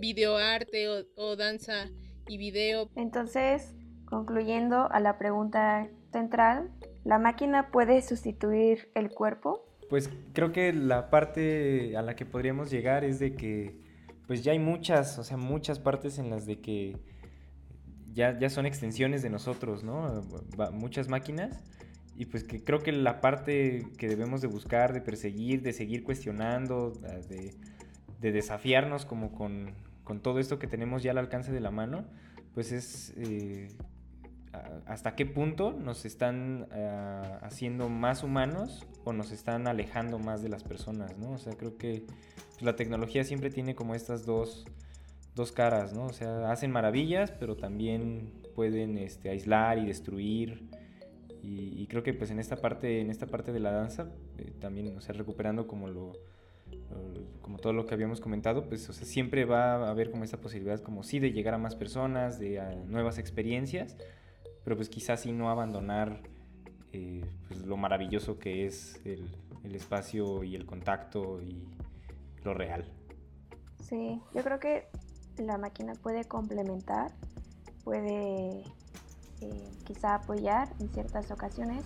videoarte 0.00 0.88
o, 0.88 1.04
o 1.16 1.36
danza 1.36 1.88
y 2.28 2.36
video. 2.36 2.90
Entonces, 2.94 3.74
concluyendo 4.04 4.90
a 4.90 5.00
la 5.00 5.18
pregunta 5.18 5.88
central, 6.12 6.70
¿la 7.04 7.18
máquina 7.18 7.70
puede 7.70 8.02
sustituir 8.02 8.90
el 8.94 9.10
cuerpo? 9.10 9.64
Pues 9.88 10.10
creo 10.34 10.52
que 10.52 10.72
la 10.72 11.10
parte 11.10 11.96
a 11.96 12.02
la 12.02 12.14
que 12.14 12.26
podríamos 12.26 12.70
llegar 12.70 13.04
es 13.04 13.18
de 13.18 13.34
que 13.34 13.80
pues 14.26 14.44
ya 14.44 14.52
hay 14.52 14.60
muchas, 14.60 15.18
o 15.18 15.24
sea, 15.24 15.36
muchas 15.36 15.80
partes 15.80 16.18
en 16.18 16.30
las 16.30 16.46
de 16.46 16.60
que 16.60 16.96
ya, 18.12 18.38
ya 18.38 18.50
son 18.50 18.66
extensiones 18.66 19.22
de 19.22 19.30
nosotros, 19.30 19.84
¿no? 19.84 20.22
Muchas 20.72 21.08
máquinas. 21.08 21.62
Y 22.16 22.26
pues 22.26 22.44
que 22.44 22.62
creo 22.62 22.80
que 22.80 22.92
la 22.92 23.20
parte 23.20 23.86
que 23.96 24.08
debemos 24.08 24.42
de 24.42 24.48
buscar, 24.48 24.92
de 24.92 25.00
perseguir, 25.00 25.62
de 25.62 25.72
seguir 25.72 26.04
cuestionando, 26.04 26.90
de, 26.90 27.54
de 28.20 28.32
desafiarnos 28.32 29.06
como 29.06 29.32
con, 29.32 29.72
con, 30.04 30.20
todo 30.20 30.38
esto 30.38 30.58
que 30.58 30.66
tenemos 30.66 31.02
ya 31.02 31.12
al 31.12 31.18
alcance 31.18 31.50
de 31.50 31.60
la 31.60 31.70
mano, 31.70 32.04
pues 32.52 32.72
es 32.72 33.14
eh, 33.16 33.68
hasta 34.86 35.14
qué 35.14 35.26
punto 35.26 35.72
nos 35.72 36.04
están 36.04 36.66
ah, 36.72 37.38
haciendo 37.42 37.88
más 37.88 38.22
humanos 38.22 38.86
o 39.04 39.12
nos 39.12 39.30
están 39.30 39.66
alejando 39.66 40.18
más 40.18 40.42
de 40.42 40.48
las 40.48 40.64
personas, 40.64 41.16
¿no? 41.18 41.32
O 41.32 41.38
sea, 41.38 41.54
creo 41.54 41.76
que 41.76 42.04
pues, 42.50 42.62
la 42.62 42.76
tecnología 42.76 43.24
siempre 43.24 43.50
tiene 43.50 43.74
como 43.74 43.94
estas 43.94 44.26
dos, 44.26 44.64
dos, 45.40 45.52
caras, 45.52 45.92
¿no? 45.92 46.06
O 46.06 46.12
sea, 46.12 46.50
hacen 46.50 46.70
maravillas, 46.70 47.30
pero 47.32 47.56
también 47.56 48.32
pueden 48.54 48.98
este, 48.98 49.30
aislar 49.30 49.78
y 49.78 49.86
destruir. 49.86 50.68
Y, 51.42 51.86
creo 51.86 52.02
que 52.02 52.12
pues 52.12 52.30
en 52.30 52.38
esta 52.38 52.56
parte, 52.56 53.00
en 53.00 53.10
esta 53.10 53.26
parte 53.26 53.50
de 53.50 53.60
la 53.60 53.72
danza, 53.72 54.12
eh, 54.38 54.52
también, 54.60 54.96
o 54.96 55.00
sea, 55.00 55.14
recuperando 55.14 55.66
como 55.66 55.88
lo, 55.88 56.12
como 57.40 57.58
todo 57.58 57.72
lo 57.72 57.86
que 57.86 57.94
habíamos 57.94 58.20
comentado, 58.20 58.68
pues 58.68 58.88
o 58.88 58.92
sea, 58.92 59.06
siempre 59.06 59.44
va 59.44 59.74
a 59.74 59.90
haber 59.90 60.10
como 60.10 60.24
esta 60.24 60.40
posibilidad 60.40 60.80
como 60.80 61.02
sí 61.02 61.18
de 61.18 61.32
llegar 61.32 61.54
a 61.54 61.58
más 61.58 61.74
personas, 61.74 62.38
de 62.38 62.60
nuevas 62.86 63.18
experiencias, 63.18 63.96
pero 64.64 64.76
pues 64.76 64.88
quizás 64.88 65.20
sí 65.20 65.32
no 65.32 65.50
abandonar 65.50 66.22
eh, 66.92 67.24
pues, 67.48 67.64
lo 67.64 67.76
maravilloso 67.76 68.38
que 68.38 68.66
es 68.66 69.00
el, 69.04 69.30
espacio 69.74 70.42
y 70.42 70.56
el 70.56 70.66
contacto 70.66 71.40
y 71.42 71.68
lo 72.44 72.54
real. 72.54 72.84
Sí, 73.78 74.20
yo 74.34 74.42
creo 74.42 74.58
que 74.58 74.88
la 75.46 75.58
máquina 75.58 75.94
puede 75.94 76.24
complementar, 76.24 77.12
puede 77.84 78.64
eh, 79.40 79.70
quizá 79.84 80.14
apoyar 80.16 80.68
en 80.78 80.88
ciertas 80.90 81.30
ocasiones, 81.30 81.84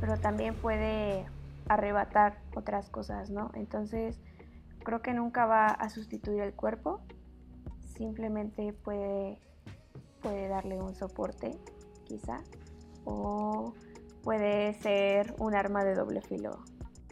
pero 0.00 0.18
también 0.18 0.54
puede 0.54 1.26
arrebatar 1.68 2.38
otras 2.54 2.88
cosas, 2.88 3.30
¿no? 3.30 3.50
Entonces, 3.54 4.20
creo 4.84 5.02
que 5.02 5.12
nunca 5.12 5.46
va 5.46 5.66
a 5.66 5.88
sustituir 5.90 6.40
el 6.40 6.54
cuerpo, 6.54 7.00
simplemente 7.96 8.72
puede, 8.72 9.40
puede 10.22 10.48
darle 10.48 10.80
un 10.80 10.94
soporte 10.94 11.58
quizá, 12.04 12.38
o 13.04 13.74
puede 14.22 14.74
ser 14.74 15.34
un 15.38 15.54
arma 15.54 15.84
de 15.84 15.94
doble 15.94 16.22
filo. 16.22 16.62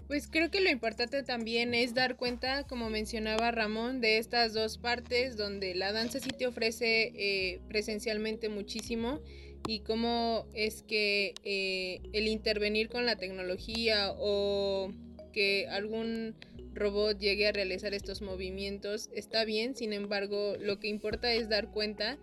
Pues 0.07 0.29
creo 0.29 0.53
que 0.53 0.61
lo 0.61 0.71
importante 0.71 1.25
también 1.25 1.75
es 1.75 1.93
dar 1.93 2.17
cuenta, 2.17 2.63
como 2.65 2.91
mencionaba 2.91 3.51
Ramón, 3.51 4.01
de 4.01 4.19
estas 4.19 4.53
dos 4.55 4.79
partes 4.79 5.37
donde 5.37 5.75
la 5.75 5.93
danza 5.93 6.21
sí 6.21 6.31
te 6.31 6.47
ofrece 6.47 7.13
eh, 7.17 7.61
presencialmente 7.69 8.49
muchísimo 8.49 9.21
y 9.67 9.81
cómo 9.81 10.47
es 10.55 10.85
que 10.85 11.35
eh, 11.43 12.01
el 12.13 12.29
intervenir 12.29 12.89
con 12.89 13.05
la 13.05 13.17
tecnología 13.17 14.13
o 14.17 14.93
que 15.33 15.67
algún 15.69 16.37
robot 16.73 17.19
llegue 17.19 17.49
a 17.49 17.53
realizar 17.53 17.93
estos 17.93 18.23
movimientos 18.23 19.11
está 19.13 19.45
bien, 19.45 19.75
sin 19.75 19.93
embargo 19.93 20.55
lo 20.61 20.79
que 20.79 20.87
importa 20.87 21.33
es 21.33 21.49
dar 21.49 21.73
cuenta 21.73 22.17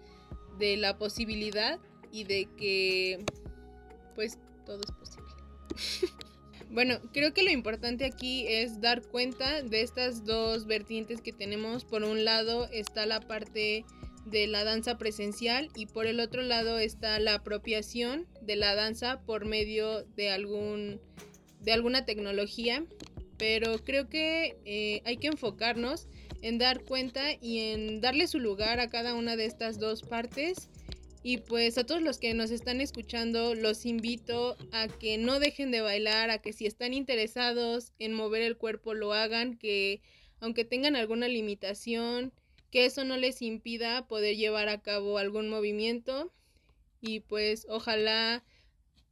de 0.57 0.77
la 0.77 0.97
posibilidad 0.97 1.81
y 2.13 2.23
de 2.23 2.47
que 2.57 3.19
pues 4.15 4.37
todo 4.65 4.79
es 4.79 4.91
posible. 4.91 6.23
bueno, 6.73 6.99
creo 7.13 7.33
que 7.33 7.43
lo 7.43 7.51
importante 7.51 8.03
aquí 8.03 8.45
es 8.47 8.81
dar 8.81 9.03
cuenta 9.03 9.61
de 9.61 9.81
estas 9.81 10.25
dos 10.25 10.65
vertientes 10.65 11.21
que 11.21 11.31
tenemos. 11.31 11.85
Por 11.85 12.03
un 12.03 12.25
lado 12.25 12.67
está 12.71 13.05
la 13.05 13.19
parte 13.19 13.85
de 14.25 14.47
la 14.47 14.63
danza 14.63 14.97
presencial 14.97 15.69
y 15.75 15.85
por 15.85 16.07
el 16.07 16.19
otro 16.19 16.41
lado 16.41 16.79
está 16.79 17.19
la 17.19 17.35
apropiación 17.35 18.27
de 18.41 18.55
la 18.55 18.73
danza 18.73 19.21
por 19.21 19.45
medio 19.45 20.03
de 20.15 20.31
algún 20.31 20.99
de 21.59 21.71
alguna 21.71 22.05
tecnología 22.05 22.85
pero 23.37 23.83
creo 23.83 24.07
que 24.09 24.57
eh, 24.63 25.01
hay 25.05 25.17
que 25.17 25.27
enfocarnos 25.27 26.07
en 26.41 26.57
dar 26.57 26.83
cuenta 26.83 27.33
y 27.41 27.59
en 27.71 27.99
darle 27.99 28.27
su 28.27 28.39
lugar 28.39 28.79
a 28.79 28.89
cada 28.89 29.13
una 29.13 29.35
de 29.35 29.45
estas 29.45 29.79
dos 29.79 30.01
partes 30.01 30.69
y 31.25 31.37
pues 31.37 31.77
a 31.77 31.85
todos 31.85 32.01
los 32.01 32.19
que 32.19 32.33
nos 32.33 32.51
están 32.51 32.81
escuchando, 32.81 33.55
los 33.55 33.85
invito 33.85 34.57
a 34.73 34.89
que 34.89 35.17
no 35.17 35.39
dejen 35.39 35.71
de 35.71 35.79
bailar, 35.79 36.29
a 36.29 36.39
que 36.39 36.51
si 36.51 36.65
están 36.65 36.93
interesados 36.93 37.93
en 37.97 38.13
mover 38.13 38.41
el 38.41 38.57
cuerpo 38.57 38.93
lo 38.93 39.13
hagan, 39.13 39.57
que 39.57 40.01
aunque 40.41 40.65
tengan 40.65 40.97
alguna 40.97 41.29
limitación, 41.29 42.33
que 42.71 42.85
eso 42.85 43.05
no 43.05 43.15
les 43.15 43.41
impida 43.41 44.05
poder 44.05 44.35
llevar 44.35 44.67
a 44.67 44.81
cabo 44.81 45.17
algún 45.17 45.47
movimiento. 45.47 46.33
Y 46.99 47.21
pues 47.21 47.65
ojalá 47.69 48.43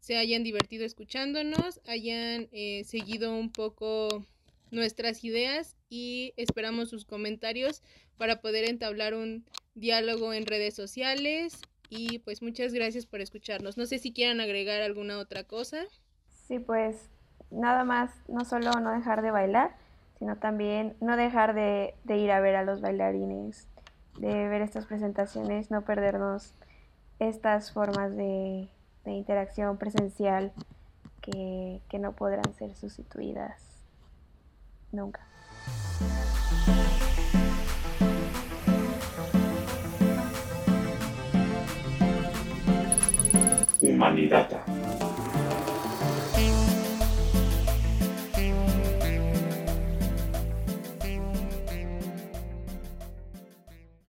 se 0.01 0.17
hayan 0.17 0.43
divertido 0.43 0.83
escuchándonos, 0.83 1.79
hayan 1.85 2.49
eh, 2.51 2.83
seguido 2.83 3.33
un 3.33 3.53
poco 3.53 4.25
nuestras 4.71 5.23
ideas 5.23 5.77
y 5.89 6.33
esperamos 6.35 6.89
sus 6.89 7.05
comentarios 7.05 7.83
para 8.17 8.41
poder 8.41 8.67
entablar 8.69 9.13
un 9.13 9.45
diálogo 9.75 10.33
en 10.33 10.45
redes 10.45 10.73
sociales 10.73 11.61
y 11.91 12.19
pues 12.19 12.41
muchas 12.41 12.73
gracias 12.73 13.05
por 13.05 13.19
escucharnos. 13.19 13.77
No 13.77 13.85
sé 13.85 13.99
si 13.99 14.13
quieran 14.13 14.39
agregar 14.39 14.81
alguna 14.81 15.19
otra 15.19 15.43
cosa. 15.43 15.83
Sí, 16.47 16.57
pues 16.57 17.09
nada 17.51 17.83
más, 17.83 18.11
no 18.29 18.45
solo 18.45 18.71
no 18.79 18.91
dejar 18.91 19.21
de 19.21 19.29
bailar, 19.29 19.75
sino 20.17 20.37
también 20.37 20.95
no 21.01 21.17
dejar 21.17 21.53
de, 21.53 21.93
ir 22.07 22.31
a 22.31 22.39
ver 22.39 22.55
a 22.55 22.63
los 22.63 22.79
bailarines, 22.79 23.67
de 24.17 24.47
ver 24.47 24.61
estas 24.61 24.85
presentaciones, 24.85 25.69
no 25.69 25.81
perdernos 25.81 26.53
estas 27.19 27.73
formas 27.73 28.15
de, 28.15 28.69
interacción 29.05 29.77
presencial 29.77 30.53
que, 31.21 31.81
que 31.89 31.99
no 31.99 32.13
podrán 32.13 32.53
ser 32.53 32.73
sustituidas 32.73 33.83
nunca. 34.93 35.27
Humanidad. 43.81 44.47